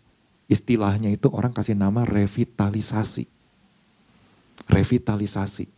istilahnya 0.50 1.14
itu 1.14 1.30
orang 1.30 1.54
kasih 1.54 1.78
nama 1.78 2.04
revitalisasi. 2.04 3.30
Revitalisasi. 4.66 5.70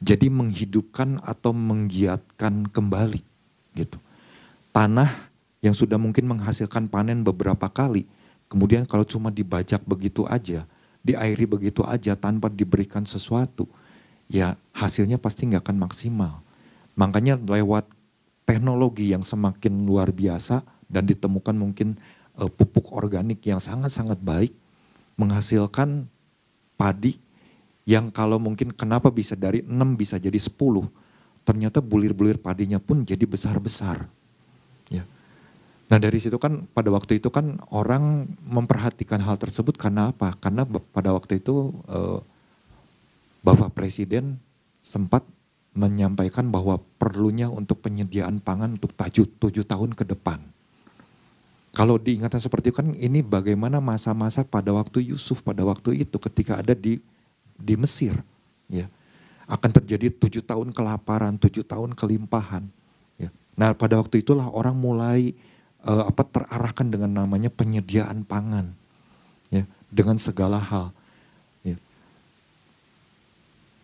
Jadi 0.00 0.26
menghidupkan 0.32 1.20
atau 1.22 1.52
menggiatkan 1.52 2.66
kembali 2.72 3.22
gitu. 3.76 4.00
Tanah 4.74 5.08
yang 5.62 5.76
sudah 5.76 6.00
mungkin 6.00 6.26
menghasilkan 6.28 6.90
panen 6.90 7.22
beberapa 7.22 7.70
kali, 7.70 8.04
kemudian 8.50 8.84
kalau 8.84 9.06
cuma 9.06 9.30
dibajak 9.30 9.80
begitu 9.86 10.26
aja, 10.26 10.66
diairi 11.00 11.46
begitu 11.46 11.84
aja 11.86 12.16
tanpa 12.18 12.50
diberikan 12.52 13.06
sesuatu, 13.06 13.68
ya 14.28 14.56
hasilnya 14.76 15.16
pasti 15.16 15.48
nggak 15.48 15.64
akan 15.64 15.78
maksimal. 15.88 16.44
Makanya 16.98 17.40
lewat 17.40 17.88
teknologi 18.44 19.12
yang 19.12 19.24
semakin 19.24 19.88
luar 19.88 20.12
biasa 20.12 20.60
dan 20.88 21.08
ditemukan 21.08 21.56
mungkin 21.56 21.96
uh, 22.38 22.50
pupuk 22.50 22.90
organik 22.94 23.42
yang 23.46 23.62
sangat-sangat 23.62 24.18
baik 24.18 24.52
menghasilkan 25.14 26.10
padi 26.74 27.18
yang 27.84 28.08
kalau 28.08 28.40
mungkin 28.40 28.72
kenapa 28.72 29.12
bisa 29.12 29.36
dari 29.36 29.60
6 29.62 29.70
bisa 30.00 30.16
jadi 30.16 30.36
10 30.36 30.56
ternyata 31.44 31.84
bulir-bulir 31.84 32.40
padinya 32.40 32.80
pun 32.80 33.04
jadi 33.04 33.28
besar-besar. 33.28 34.08
Ya. 34.88 35.04
Nah 35.92 36.00
dari 36.00 36.16
situ 36.16 36.40
kan 36.40 36.64
pada 36.72 36.88
waktu 36.88 37.20
itu 37.20 37.28
kan 37.28 37.60
orang 37.68 38.24
memperhatikan 38.48 39.20
hal 39.20 39.36
tersebut 39.36 39.76
karena 39.76 40.08
apa? 40.08 40.32
Karena 40.40 40.64
pada 40.64 41.12
waktu 41.12 41.44
itu 41.44 41.76
uh, 41.84 42.24
Bapak 43.44 43.76
Presiden 43.76 44.40
sempat 44.80 45.20
menyampaikan 45.76 46.48
bahwa 46.48 46.80
perlunya 46.96 47.52
untuk 47.52 47.84
penyediaan 47.84 48.40
pangan 48.40 48.80
untuk 48.80 48.96
tujuh 48.96 49.68
tahun 49.68 49.92
ke 49.92 50.08
depan 50.08 50.53
kalau 51.74 51.98
diingatan 51.98 52.38
seperti 52.38 52.70
itu 52.70 52.78
kan 52.78 52.94
ini 52.94 53.18
bagaimana 53.18 53.82
masa-masa 53.82 54.46
pada 54.46 54.70
waktu 54.70 55.10
Yusuf 55.10 55.42
pada 55.42 55.66
waktu 55.66 56.06
itu 56.06 56.16
ketika 56.22 56.62
ada 56.62 56.70
di 56.72 57.02
di 57.58 57.74
Mesir. 57.74 58.14
Ya, 58.70 58.88
akan 59.50 59.70
terjadi 59.82 60.08
tujuh 60.14 60.40
tahun 60.46 60.72
kelaparan, 60.72 61.36
tujuh 61.36 61.66
tahun 61.66 61.92
kelimpahan. 61.92 62.64
Ya. 63.20 63.28
Nah 63.58 63.76
pada 63.76 64.00
waktu 64.00 64.24
itulah 64.24 64.48
orang 64.48 64.78
mulai 64.78 65.34
uh, 65.84 66.08
apa 66.08 66.22
terarahkan 66.24 66.88
dengan 66.88 67.26
namanya 67.26 67.52
penyediaan 67.52 68.24
pangan, 68.24 68.72
ya, 69.52 69.68
dengan 69.92 70.16
segala 70.16 70.56
hal. 70.56 70.94
Ya. 71.60 71.76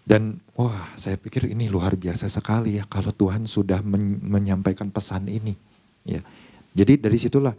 Dan 0.08 0.40
wah 0.56 0.94
saya 0.96 1.20
pikir 1.20 1.50
ini 1.50 1.68
luar 1.68 1.98
biasa 1.98 2.30
sekali 2.30 2.80
ya 2.80 2.86
kalau 2.88 3.12
Tuhan 3.12 3.44
sudah 3.44 3.84
men 3.84 4.22
menyampaikan 4.24 4.88
pesan 4.88 5.28
ini. 5.28 5.58
Ya. 6.08 6.24
Jadi 6.72 7.02
dari 7.02 7.18
situlah 7.18 7.52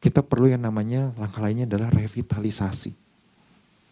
kita 0.00 0.20
perlu 0.20 0.50
yang 0.50 0.62
namanya 0.62 1.12
langkah 1.16 1.40
lainnya 1.40 1.64
adalah 1.66 1.88
revitalisasi. 1.92 2.92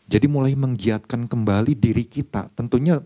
Jadi 0.05 0.27
mulai 0.29 0.53
menggiatkan 0.53 1.25
kembali 1.25 1.73
diri 1.73 2.05
kita, 2.05 2.53
tentunya 2.53 3.01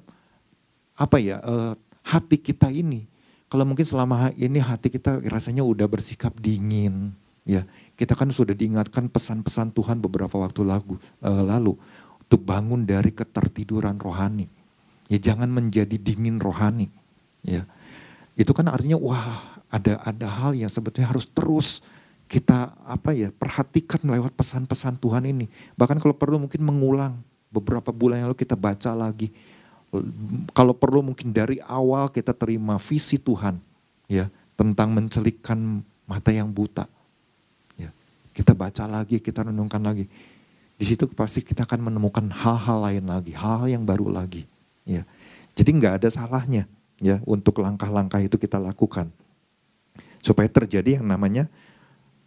apa 0.99 1.23
ya 1.23 1.39
uh, 1.47 1.79
hati 2.03 2.43
kita 2.43 2.75
ini 2.75 3.07
kalau 3.49 3.65
mungkin 3.65 3.87
selama 3.89 4.29
ini 4.37 4.61
hati 4.61 4.93
kita 4.93 5.25
rasanya 5.25 5.65
udah 5.65 5.89
bersikap 5.89 6.37
dingin 6.37 7.17
ya. 7.49 7.65
Kita 7.97 8.13
kan 8.13 8.29
sudah 8.29 8.53
diingatkan 8.53 9.09
pesan-pesan 9.09 9.73
Tuhan 9.73 10.05
beberapa 10.05 10.37
waktu 10.37 10.69
lagu 10.69 11.01
uh, 11.25 11.43
lalu 11.43 11.73
untuk 12.21 12.45
bangun 12.45 12.85
dari 12.85 13.09
ketertiduran 13.09 13.97
rohani. 13.97 14.53
Ya 15.09 15.33
jangan 15.33 15.49
menjadi 15.49 15.97
dingin 15.97 16.37
rohani 16.37 16.93
ya. 17.41 17.65
Itu 18.37 18.53
kan 18.53 18.69
artinya 18.69 19.01
wah 19.01 19.65
ada 19.73 19.97
ada 20.05 20.29
hal 20.29 20.53
yang 20.53 20.69
sebetulnya 20.69 21.09
harus 21.09 21.25
terus 21.25 21.81
kita 22.29 22.77
apa 22.85 23.17
ya 23.17 23.33
perhatikan 23.33 24.05
lewat 24.05 24.37
pesan-pesan 24.37 25.01
Tuhan 25.01 25.25
ini 25.25 25.49
bahkan 25.81 25.97
kalau 25.97 26.13
perlu 26.13 26.37
mungkin 26.37 26.61
mengulang 26.61 27.17
beberapa 27.49 27.89
bulan 27.89 28.21
yang 28.21 28.29
lalu 28.29 28.45
kita 28.45 28.53
baca 28.55 28.93
lagi 28.93 29.33
kalau 30.53 30.77
perlu 30.77 31.01
mungkin 31.01 31.33
dari 31.33 31.57
awal 31.65 32.13
kita 32.13 32.37
terima 32.37 32.77
visi 32.77 33.17
Tuhan 33.17 33.57
ya 34.05 34.29
tentang 34.59 34.93
mencelikkan 34.93 35.81
mata 36.05 36.29
yang 36.29 36.53
buta. 36.53 36.85
Ya, 37.81 37.95
kita 38.37 38.53
baca 38.53 38.85
lagi, 38.85 39.23
kita 39.23 39.49
renungkan 39.49 39.81
lagi. 39.81 40.05
Di 40.79 40.85
situ 40.85 41.09
pasti 41.15 41.41
kita 41.41 41.65
akan 41.65 41.93
menemukan 41.93 42.27
hal-hal 42.29 42.85
lain 42.85 43.05
lagi, 43.09 43.33
hal-hal 43.33 43.69
yang 43.81 43.85
baru 43.89 44.13
lagi. 44.13 44.45
Ya, 44.85 45.09
jadi 45.57 45.71
nggak 45.73 45.95
ada 46.03 46.09
salahnya 46.13 46.69
ya 46.99 47.23
untuk 47.25 47.61
langkah-langkah 47.63 48.19
itu 48.19 48.37
kita 48.37 48.59
lakukan 48.59 49.09
supaya 50.19 50.51
terjadi 50.51 50.99
yang 50.99 51.07
namanya 51.07 51.47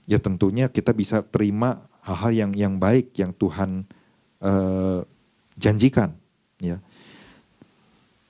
ya 0.09 0.17
tentunya 0.17 0.69
kita 0.69 0.93
bisa 0.93 1.21
terima 1.25 1.85
hal-hal 2.01 2.31
yang 2.33 2.51
yang 2.57 2.73
baik 2.81 3.13
yang 3.17 3.33
Tuhan 3.35 3.85
uh, 4.41 5.05
janjikan 5.57 6.13
ya 6.57 6.81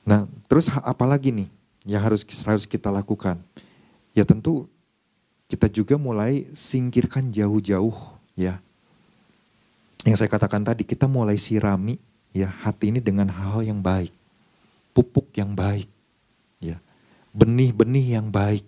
Nah, 0.02 0.26
terus 0.50 0.70
apa 0.74 1.06
lagi 1.06 1.30
nih 1.30 1.50
yang 1.86 2.02
harus 2.02 2.26
harus 2.46 2.66
kita 2.66 2.90
lakukan? 2.90 3.38
Ya 4.18 4.26
tentu 4.26 4.66
kita 5.46 5.70
juga 5.70 5.96
mulai 6.00 6.48
singkirkan 6.58 7.30
jauh-jauh 7.30 7.96
ya. 8.34 8.58
Yang 10.02 10.26
saya 10.26 10.30
katakan 10.34 10.66
tadi, 10.66 10.82
kita 10.82 11.06
mulai 11.06 11.38
sirami 11.38 12.02
ya 12.34 12.50
hati 12.50 12.90
ini 12.90 12.98
dengan 12.98 13.30
hal-hal 13.30 13.62
yang 13.62 13.80
baik. 13.80 14.10
Pupuk 14.98 15.30
yang 15.38 15.54
baik. 15.54 15.86
Ya. 16.58 16.82
Benih-benih 17.32 18.18
yang 18.18 18.34
baik. 18.34 18.66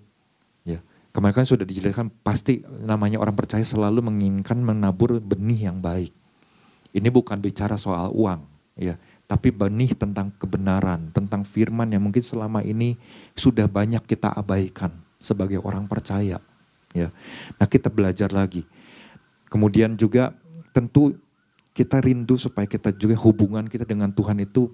Kemarin 1.13 1.35
kan 1.37 1.45
sudah 1.45 1.61
dijelaskan 1.61 2.09
pasti 2.25 2.65
namanya 2.81 3.21
orang 3.21 3.37
percaya 3.37 3.61
selalu 3.61 4.01
menginginkan 4.01 4.57
menabur 4.57 5.21
benih 5.21 5.69
yang 5.69 5.77
baik. 5.77 6.09
Ini 6.93 7.09
bukan 7.13 7.37
bicara 7.37 7.77
soal 7.77 8.09
uang, 8.13 8.41
ya 8.77 8.97
tapi 9.33 9.49
benih 9.49 9.95
tentang 9.95 10.29
kebenaran, 10.35 11.09
tentang 11.15 11.47
firman 11.47 11.87
yang 11.89 12.03
mungkin 12.03 12.21
selama 12.21 12.61
ini 12.61 12.99
sudah 13.33 13.65
banyak 13.65 14.03
kita 14.03 14.29
abaikan 14.29 14.93
sebagai 15.17 15.63
orang 15.63 15.87
percaya. 15.87 16.37
Ya. 16.93 17.09
Nah 17.57 17.65
kita 17.65 17.89
belajar 17.89 18.29
lagi. 18.29 18.67
Kemudian 19.49 19.95
juga 19.95 20.37
tentu 20.69 21.17
kita 21.73 22.03
rindu 22.03 22.37
supaya 22.37 22.69
kita 22.69 22.93
juga 22.93 23.17
hubungan 23.25 23.65
kita 23.65 23.87
dengan 23.87 24.13
Tuhan 24.13 24.37
itu 24.43 24.69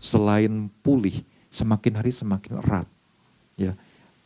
selain 0.00 0.72
pulih, 0.80 1.20
semakin 1.52 2.00
hari 2.00 2.08
semakin 2.14 2.64
erat. 2.64 2.88
Ya, 3.58 3.74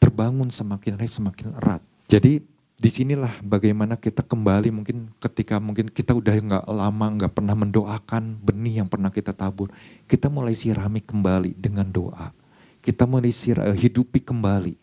terbangun 0.02 0.50
semakin 0.50 0.98
hari 0.98 1.06
semakin 1.06 1.54
erat. 1.62 1.78
Jadi 2.10 2.42
di 2.82 2.90
sinilah 2.90 3.30
bagaimana 3.46 3.94
kita 3.94 4.26
kembali 4.26 4.74
mungkin 4.74 5.06
ketika 5.22 5.62
mungkin 5.62 5.86
kita 5.86 6.10
udah 6.10 6.34
nggak 6.34 6.64
lama 6.66 7.06
nggak 7.14 7.30
pernah 7.30 7.54
mendoakan 7.54 8.42
benih 8.42 8.82
yang 8.82 8.90
pernah 8.90 9.14
kita 9.14 9.30
tabur 9.30 9.70
kita 10.10 10.26
mulai 10.26 10.58
sirami 10.58 10.98
kembali 10.98 11.54
dengan 11.54 11.86
doa. 11.86 12.34
Kita 12.82 13.06
mulai 13.06 13.30
sir, 13.30 13.62
uh, 13.62 13.70
hidupi 13.70 14.18
kembali 14.18 14.74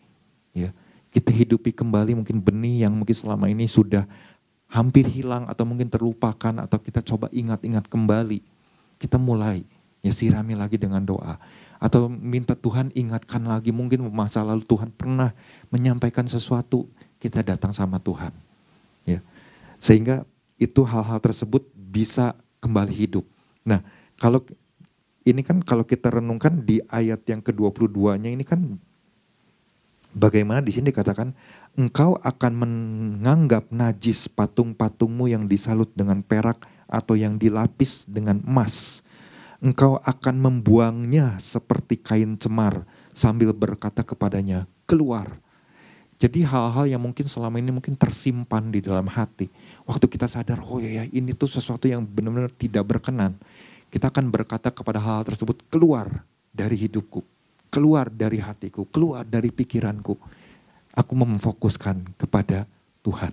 ya. 0.56 0.72
Kita 1.12 1.28
hidupi 1.28 1.76
kembali 1.76 2.16
mungkin 2.16 2.40
benih 2.40 2.88
yang 2.88 2.96
mungkin 2.96 3.12
selama 3.12 3.52
ini 3.52 3.68
sudah 3.68 4.08
hampir 4.72 5.04
hilang 5.04 5.44
atau 5.44 5.68
mungkin 5.68 5.92
terlupakan 5.92 6.64
atau 6.64 6.78
kita 6.80 7.04
coba 7.04 7.28
ingat-ingat 7.28 7.84
kembali. 7.92 8.40
Kita 8.96 9.20
mulai 9.20 9.68
ya 10.00 10.16
sirami 10.16 10.56
lagi 10.56 10.80
dengan 10.80 11.04
doa 11.04 11.36
atau 11.80 12.12
minta 12.12 12.52
Tuhan 12.52 12.92
ingatkan 12.92 13.40
lagi 13.48 13.72
mungkin 13.72 14.04
masa 14.12 14.44
lalu 14.44 14.62
Tuhan 14.68 14.92
pernah 14.92 15.32
menyampaikan 15.72 16.28
sesuatu 16.28 16.84
kita 17.16 17.40
datang 17.40 17.72
sama 17.72 17.96
Tuhan. 17.96 18.30
Ya. 19.08 19.24
Sehingga 19.80 20.28
itu 20.60 20.84
hal-hal 20.84 21.16
tersebut 21.24 21.64
bisa 21.72 22.36
kembali 22.60 22.92
hidup. 22.92 23.24
Nah, 23.64 23.80
kalau 24.20 24.44
ini 25.24 25.40
kan 25.40 25.64
kalau 25.64 25.88
kita 25.88 26.12
renungkan 26.20 26.60
di 26.60 26.84
ayat 26.92 27.24
yang 27.24 27.40
ke-22-nya 27.40 28.28
ini 28.28 28.44
kan 28.44 28.60
bagaimana 30.12 30.60
di 30.60 30.76
sini 30.76 30.92
dikatakan 30.92 31.32
engkau 31.80 32.16
akan 32.20 32.52
menganggap 32.56 33.72
najis 33.72 34.28
patung-patungmu 34.28 35.32
yang 35.32 35.48
disalut 35.48 35.88
dengan 35.96 36.20
perak 36.20 36.68
atau 36.90 37.16
yang 37.16 37.40
dilapis 37.40 38.04
dengan 38.04 38.42
emas. 38.44 39.00
Engkau 39.60 40.00
akan 40.00 40.40
membuangnya 40.40 41.36
seperti 41.36 42.00
kain 42.00 42.40
cemar 42.40 42.88
sambil 43.12 43.52
berkata 43.52 44.00
kepadanya, 44.00 44.64
keluar 44.88 45.40
jadi 46.20 46.44
hal-hal 46.44 46.84
yang 46.84 47.00
mungkin 47.00 47.24
selama 47.24 47.56
ini 47.56 47.72
mungkin 47.72 47.96
tersimpan 47.96 48.68
di 48.68 48.84
dalam 48.84 49.08
hati. 49.08 49.48
Waktu 49.88 50.04
kita 50.04 50.28
sadar, 50.28 50.60
oh 50.60 50.76
ya, 50.76 51.00
ya 51.00 51.04
ini 51.08 51.32
tuh 51.32 51.48
sesuatu 51.48 51.88
yang 51.88 52.04
benar-benar 52.04 52.52
tidak 52.52 52.84
berkenan. 52.84 53.40
Kita 53.88 54.12
akan 54.12 54.28
berkata 54.28 54.68
kepada 54.68 55.00
hal, 55.00 55.24
hal 55.24 55.32
tersebut, 55.32 55.64
keluar 55.72 56.28
dari 56.52 56.76
hidupku. 56.76 57.24
Keluar 57.72 58.12
dari 58.12 58.36
hatiku, 58.36 58.84
keluar 58.92 59.24
dari 59.24 59.48
pikiranku. 59.48 60.12
Aku 60.92 61.12
memfokuskan 61.16 62.04
kepada 62.20 62.68
Tuhan. 63.00 63.32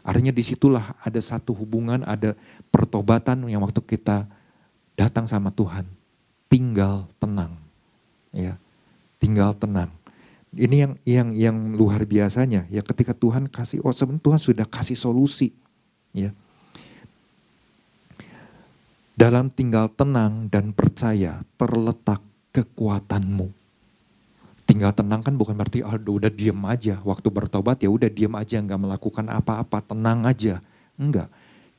Artinya 0.00 0.32
di 0.32 0.40
situlah 0.40 0.96
ada 1.04 1.20
satu 1.20 1.52
hubungan, 1.52 2.00
ada 2.08 2.32
pertobatan 2.72 3.44
yang 3.44 3.60
waktu 3.60 3.84
kita 3.84 4.24
datang 4.96 5.28
sama 5.28 5.52
Tuhan. 5.52 5.86
Tinggal 6.50 7.06
tenang. 7.20 7.54
ya 8.32 8.56
Tinggal 9.20 9.54
tenang 9.56 9.92
ini 10.56 10.76
yang 10.82 10.92
yang 11.04 11.28
yang 11.36 11.56
luar 11.76 12.08
biasanya 12.08 12.64
ya 12.72 12.80
ketika 12.80 13.12
Tuhan 13.12 13.46
kasih 13.52 13.84
oh 13.84 13.92
sebenarnya 13.92 14.24
Tuhan 14.24 14.40
sudah 14.40 14.66
kasih 14.66 14.96
solusi 14.96 15.52
ya. 16.16 16.32
Dalam 19.16 19.48
tinggal 19.48 19.88
tenang 19.96 20.52
dan 20.52 20.76
percaya 20.76 21.40
terletak 21.56 22.20
kekuatanmu. 22.52 23.48
Tinggal 24.68 24.92
tenang 24.92 25.24
kan 25.24 25.40
bukan 25.40 25.56
berarti 25.56 25.80
oh, 25.80 25.96
udah 25.96 26.28
diem 26.28 26.58
aja 26.68 27.00
waktu 27.00 27.28
bertobat 27.32 27.80
ya 27.80 27.88
udah 27.88 28.12
diem 28.12 28.32
aja 28.36 28.60
nggak 28.60 28.76
melakukan 28.76 29.24
apa-apa 29.32 29.78
tenang 29.88 30.26
aja 30.28 30.60
enggak 31.00 31.32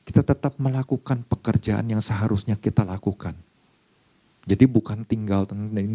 kita 0.08 0.24
tetap 0.24 0.56
melakukan 0.56 1.20
pekerjaan 1.28 1.84
yang 1.84 2.00
seharusnya 2.00 2.56
kita 2.56 2.80
lakukan. 2.80 3.36
Jadi 4.48 4.64
bukan 4.64 5.04
tinggal 5.04 5.44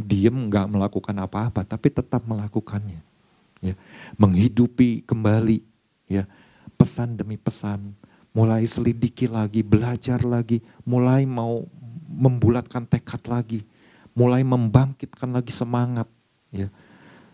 diem 0.05 0.37
nggak 0.53 0.69
melakukan 0.69 1.17
apa-apa, 1.17 1.65
tapi 1.65 1.89
tetap 1.89 2.21
melakukannya. 2.29 3.01
Ya, 3.65 3.73
menghidupi 4.21 5.01
kembali 5.09 5.65
ya. 6.05 6.29
Pesan 6.77 7.17
demi 7.17 7.41
pesan, 7.41 7.97
mulai 8.37 8.69
selidiki 8.69 9.25
lagi, 9.25 9.65
belajar 9.65 10.21
lagi, 10.21 10.61
mulai 10.85 11.25
mau 11.25 11.65
membulatkan 12.05 12.85
tekad 12.85 13.25
lagi, 13.25 13.65
mulai 14.13 14.45
membangkitkan 14.45 15.33
lagi 15.33 15.49
semangat 15.49 16.05
ya. 16.53 16.69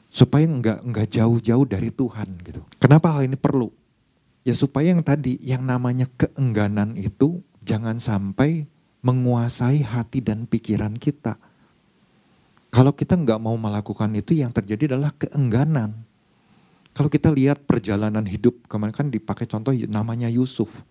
Supaya 0.08 0.48
nggak 0.48 0.80
nggak 0.88 1.08
jauh-jauh 1.12 1.68
dari 1.68 1.92
Tuhan 1.92 2.40
gitu. 2.48 2.64
Kenapa 2.80 3.20
hal 3.20 3.28
ini 3.28 3.36
perlu? 3.36 3.68
Ya 4.48 4.56
supaya 4.56 4.96
yang 4.96 5.04
tadi 5.04 5.36
yang 5.44 5.68
namanya 5.68 6.08
keengganan 6.16 6.96
itu 6.96 7.44
jangan 7.64 8.00
sampai 8.00 8.66
menguasai 9.04 9.84
hati 9.84 10.20
dan 10.24 10.48
pikiran 10.48 10.96
kita. 10.96 11.40
Kalau 12.70 12.94
kita 12.94 13.18
nggak 13.18 13.42
mau 13.42 13.58
melakukan 13.58 14.14
itu 14.14 14.38
yang 14.38 14.54
terjadi 14.54 14.94
adalah 14.96 15.10
keengganan. 15.18 16.06
Kalau 16.94 17.10
kita 17.10 17.32
lihat 17.32 17.64
perjalanan 17.64 18.26
hidup, 18.28 18.68
kemarin 18.68 18.94
kan 18.94 19.08
dipakai 19.08 19.48
contoh 19.48 19.72
namanya 19.88 20.28
Yusuf. 20.30 20.84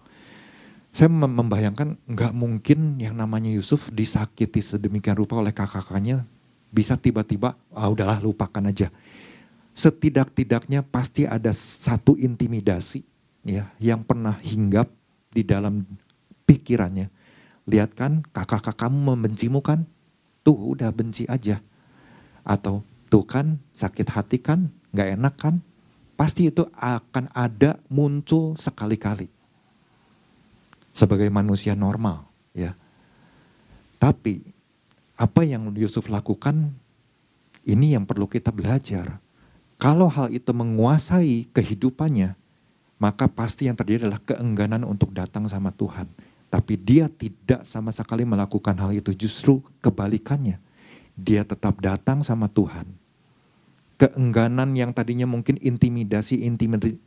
Saya 0.88 1.12
membayangkan 1.12 2.00
nggak 2.08 2.32
mungkin 2.32 2.96
yang 2.96 3.14
namanya 3.14 3.52
Yusuf 3.52 3.92
disakiti 3.92 4.64
sedemikian 4.64 5.20
rupa 5.20 5.36
oleh 5.36 5.52
kakak-kakaknya 5.52 6.24
bisa 6.72 6.96
tiba-tiba, 6.96 7.56
ah 7.76 7.88
udahlah 7.92 8.18
lupakan 8.24 8.64
aja. 8.64 8.88
Setidak-tidaknya 9.76 10.82
pasti 10.82 11.28
ada 11.28 11.52
satu 11.54 12.18
intimidasi 12.18 13.04
ya 13.48 13.72
yang 13.80 14.04
pernah 14.04 14.36
hinggap 14.44 14.92
di 15.32 15.40
dalam 15.40 15.88
pikirannya. 16.44 17.08
Lihat 17.68 17.96
kan 17.96 18.20
kakak-kakak 18.32 18.76
kamu 18.76 19.16
membencimu 19.16 19.64
kan? 19.64 19.88
Tuh 20.44 20.76
udah 20.76 20.92
benci 20.92 21.24
aja. 21.24 21.60
Atau 22.44 22.84
tuh 23.08 23.24
kan 23.24 23.56
sakit 23.72 24.08
hati 24.12 24.38
kan? 24.40 24.68
Gak 24.92 25.16
enak 25.16 25.34
kan? 25.40 25.54
Pasti 26.16 26.52
itu 26.52 26.68
akan 26.76 27.32
ada 27.32 27.80
muncul 27.88 28.58
sekali-kali 28.58 29.30
sebagai 30.90 31.30
manusia 31.30 31.78
normal 31.78 32.26
ya. 32.58 32.74
Tapi 34.02 34.42
apa 35.14 35.46
yang 35.46 35.70
Yusuf 35.78 36.10
lakukan 36.10 36.74
ini 37.62 37.94
yang 37.94 38.02
perlu 38.02 38.26
kita 38.26 38.50
belajar. 38.50 39.22
Kalau 39.78 40.10
hal 40.10 40.34
itu 40.34 40.50
menguasai 40.50 41.46
kehidupannya, 41.54 42.34
maka 42.98 43.30
pasti 43.30 43.70
yang 43.70 43.78
terjadi 43.78 44.06
adalah 44.06 44.22
keengganan 44.26 44.82
untuk 44.82 45.14
datang 45.14 45.46
sama 45.46 45.70
Tuhan. 45.70 46.10
Tapi 46.50 46.74
dia 46.74 47.06
tidak 47.06 47.62
sama 47.62 47.94
sekali 47.94 48.26
melakukan 48.26 48.74
hal 48.74 48.90
itu, 48.90 49.14
justru 49.14 49.62
kebalikannya. 49.78 50.58
Dia 51.14 51.46
tetap 51.46 51.78
datang 51.78 52.26
sama 52.26 52.50
Tuhan. 52.50 52.86
Keengganan 53.98 54.74
yang 54.78 54.94
tadinya 54.94 55.26
mungkin 55.26 55.58
intimidasi, 55.58 56.38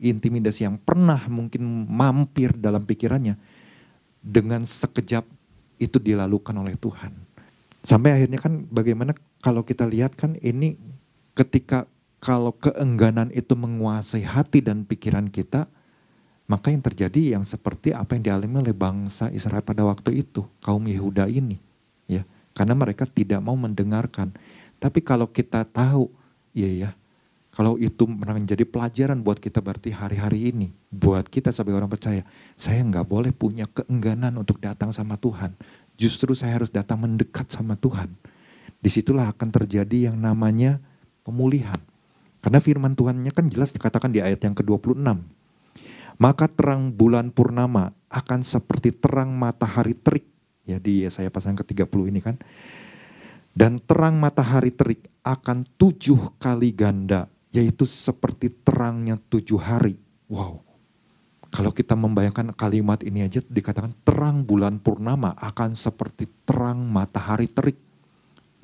intimidasi, 0.00 0.60
yang 0.68 0.76
pernah 0.76 1.18
mungkin 1.28 1.88
mampir 1.88 2.52
dalam 2.52 2.84
pikirannya, 2.84 3.36
dengan 4.20 4.62
sekejap 4.62 5.24
itu 5.80 5.98
dilalukan 5.98 6.54
oleh 6.54 6.76
Tuhan. 6.78 7.10
Sampai 7.82 8.14
akhirnya 8.14 8.38
kan 8.38 8.62
bagaimana 8.70 9.16
kalau 9.42 9.66
kita 9.66 9.90
lihat 9.90 10.14
kan 10.14 10.38
ini 10.38 10.78
ketika 11.34 11.90
kalau 12.22 12.54
keengganan 12.54 13.34
itu 13.34 13.58
menguasai 13.58 14.22
hati 14.22 14.62
dan 14.62 14.86
pikiran 14.86 15.26
kita, 15.26 15.66
maka 16.52 16.68
yang 16.68 16.84
terjadi 16.84 17.40
yang 17.40 17.48
seperti 17.48 17.96
apa 17.96 18.12
yang 18.12 18.28
dialami 18.28 18.68
oleh 18.68 18.76
bangsa 18.76 19.32
Israel 19.32 19.64
pada 19.64 19.88
waktu 19.88 20.20
itu, 20.20 20.44
kaum 20.60 20.84
Yehuda 20.84 21.24
ini, 21.24 21.56
ya, 22.04 22.28
karena 22.52 22.76
mereka 22.76 23.08
tidak 23.08 23.40
mau 23.40 23.56
mendengarkan. 23.56 24.28
Tapi 24.76 25.00
kalau 25.00 25.24
kita 25.32 25.64
tahu, 25.64 26.12
ya 26.52 26.68
ya, 26.68 26.90
kalau 27.56 27.80
itu 27.80 28.04
menjadi 28.04 28.68
pelajaran 28.68 29.24
buat 29.24 29.40
kita 29.40 29.64
berarti 29.64 29.96
hari-hari 29.96 30.52
ini, 30.52 30.68
buat 30.92 31.24
kita 31.24 31.56
sebagai 31.56 31.80
orang 31.80 31.88
percaya, 31.88 32.20
saya 32.52 32.84
nggak 32.84 33.08
boleh 33.08 33.32
punya 33.32 33.64
keengganan 33.72 34.36
untuk 34.36 34.60
datang 34.60 34.92
sama 34.92 35.16
Tuhan. 35.16 35.56
Justru 35.96 36.36
saya 36.36 36.60
harus 36.60 36.68
datang 36.68 37.00
mendekat 37.00 37.48
sama 37.48 37.80
Tuhan. 37.80 38.12
Di 38.76 38.92
situlah 38.92 39.32
akan 39.32 39.48
terjadi 39.48 40.12
yang 40.12 40.20
namanya 40.20 40.84
pemulihan. 41.24 41.80
Karena 42.44 42.60
firman 42.60 42.92
Tuhannya 42.92 43.32
kan 43.32 43.48
jelas 43.48 43.72
dikatakan 43.72 44.12
di 44.12 44.20
ayat 44.20 44.44
yang 44.44 44.52
ke-26. 44.52 45.00
Maka 46.20 46.48
terang 46.48 46.92
bulan 46.92 47.32
purnama 47.32 47.92
akan 48.12 48.40
seperti 48.44 48.92
terang 48.92 49.32
matahari 49.32 49.96
terik. 49.96 50.28
Ya 50.62 50.78
di 50.78 51.04
saya 51.08 51.32
pasang 51.32 51.56
ke-30 51.58 52.00
ini 52.08 52.20
kan. 52.20 52.36
Dan 53.52 53.76
terang 53.80 54.16
matahari 54.16 54.72
terik 54.72 55.12
akan 55.22 55.68
tujuh 55.76 56.40
kali 56.40 56.72
ganda 56.72 57.28
yaitu 57.52 57.84
seperti 57.84 58.48
terangnya 58.64 59.20
tujuh 59.28 59.60
hari. 59.60 60.00
Wow. 60.32 60.64
Kalau 61.52 61.68
kita 61.68 61.92
membayangkan 61.92 62.56
kalimat 62.56 63.04
ini 63.04 63.28
aja 63.28 63.44
dikatakan 63.44 63.92
terang 64.08 64.40
bulan 64.48 64.80
purnama 64.80 65.36
akan 65.36 65.76
seperti 65.76 66.24
terang 66.48 66.88
matahari 66.88 67.44
terik. 67.44 67.76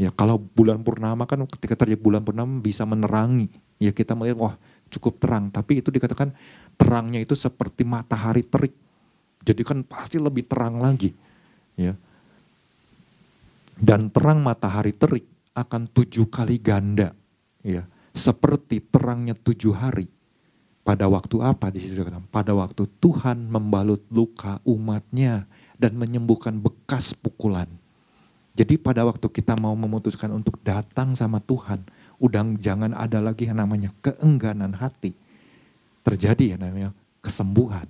Ya 0.01 0.09
kalau 0.09 0.41
bulan 0.41 0.81
purnama 0.81 1.29
kan 1.29 1.45
ketika 1.45 1.85
terjadi 1.85 2.01
bulan 2.01 2.25
purnama 2.25 2.65
bisa 2.65 2.89
menerangi. 2.89 3.53
Ya 3.77 3.93
kita 3.93 4.17
melihat 4.17 4.41
wah 4.41 4.55
cukup 4.89 5.21
terang. 5.21 5.53
Tapi 5.53 5.85
itu 5.85 5.93
dikatakan 5.93 6.33
terangnya 6.79 7.21
itu 7.21 7.35
seperti 7.35 7.83
matahari 7.83 8.47
terik. 8.47 8.73
Jadi 9.43 9.63
kan 9.67 9.83
pasti 9.83 10.17
lebih 10.23 10.47
terang 10.47 10.79
lagi. 10.79 11.13
Ya. 11.75 11.99
Dan 13.79 14.09
terang 14.09 14.41
matahari 14.41 14.95
terik 14.95 15.27
akan 15.53 15.91
tujuh 15.91 16.31
kali 16.31 16.57
ganda. 16.63 17.13
Ya 17.61 17.85
seperti 18.19 18.83
terangnya 18.83 19.39
tujuh 19.39 19.73
hari. 19.73 20.11
Pada 20.83 21.05
waktu 21.07 21.39
apa 21.45 21.69
di 21.71 21.85
situ 21.85 22.01
Pada 22.33 22.57
waktu 22.57 22.89
Tuhan 22.99 23.47
membalut 23.47 24.03
luka 24.09 24.59
umatnya 24.67 25.47
dan 25.79 25.95
menyembuhkan 25.95 26.59
bekas 26.59 27.15
pukulan. 27.15 27.71
Jadi 28.59 28.75
pada 28.75 29.07
waktu 29.07 29.29
kita 29.31 29.55
mau 29.55 29.77
memutuskan 29.79 30.35
untuk 30.35 30.59
datang 30.67 31.15
sama 31.15 31.39
Tuhan, 31.39 31.85
udang 32.19 32.59
jangan 32.59 32.91
ada 32.97 33.23
lagi 33.23 33.47
yang 33.47 33.63
namanya 33.63 33.95
keengganan 34.03 34.75
hati. 34.75 35.15
Terjadi 36.09 36.55
ya 36.55 36.57
namanya 36.57 36.97
kesembuhan. 37.21 37.85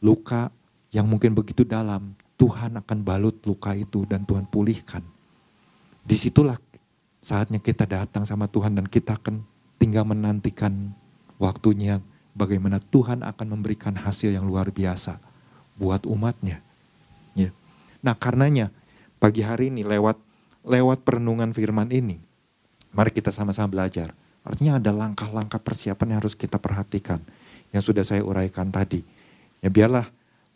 Luka 0.00 0.48
yang 0.88 1.04
mungkin 1.04 1.36
begitu 1.36 1.68
dalam, 1.68 2.16
Tuhan 2.40 2.80
akan 2.80 2.98
balut 3.04 3.36
luka 3.44 3.76
itu 3.76 4.08
dan 4.08 4.24
Tuhan 4.24 4.48
pulihkan. 4.48 5.04
Di 6.08 6.16
situlah 6.16 6.56
Saatnya 7.28 7.58
kita 7.58 7.84
datang 7.84 8.22
sama 8.22 8.46
Tuhan 8.46 8.78
dan 8.78 8.86
kita 8.86 9.18
akan 9.18 9.42
tinggal 9.76 10.06
menantikan 10.06 10.94
waktunya 11.36 12.00
bagaimana 12.32 12.78
Tuhan 12.78 13.26
akan 13.26 13.46
memberikan 13.58 13.92
hasil 13.98 14.32
yang 14.32 14.46
luar 14.46 14.70
biasa 14.70 15.18
buat 15.76 16.06
umatnya. 16.06 16.62
Ya. 17.34 17.50
Nah 18.00 18.14
karenanya 18.14 18.70
pagi 19.18 19.42
hari 19.42 19.68
ini 19.68 19.82
lewat 19.82 20.16
lewat 20.62 21.02
perenungan 21.02 21.50
firman 21.50 21.90
ini, 21.90 22.16
mari 22.94 23.10
kita 23.10 23.28
sama-sama 23.34 23.66
belajar. 23.76 24.14
Artinya 24.46 24.80
ada 24.82 24.90
langkah-langkah 24.94 25.60
persiapan 25.60 26.14
yang 26.14 26.18
harus 26.24 26.34
kita 26.34 26.58
perhatikan. 26.58 27.20
Yang 27.70 27.92
sudah 27.92 28.04
saya 28.04 28.22
uraikan 28.24 28.72
tadi. 28.72 29.04
Ya 29.62 29.68
biarlah 29.68 30.08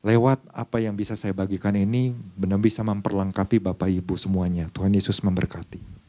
lewat 0.03 0.43
apa 0.51 0.83
yang 0.83 0.99
bisa 0.99 1.15
saya 1.15 1.31
bagikan 1.31 1.75
ini 1.79 2.15
benar 2.35 2.59
bisa 2.59 2.83
memperlengkapi 2.83 3.63
Bapak 3.63 3.91
Ibu 3.91 4.19
semuanya. 4.19 4.67
Tuhan 4.75 4.91
Yesus 4.91 5.23
memberkati. 5.23 6.02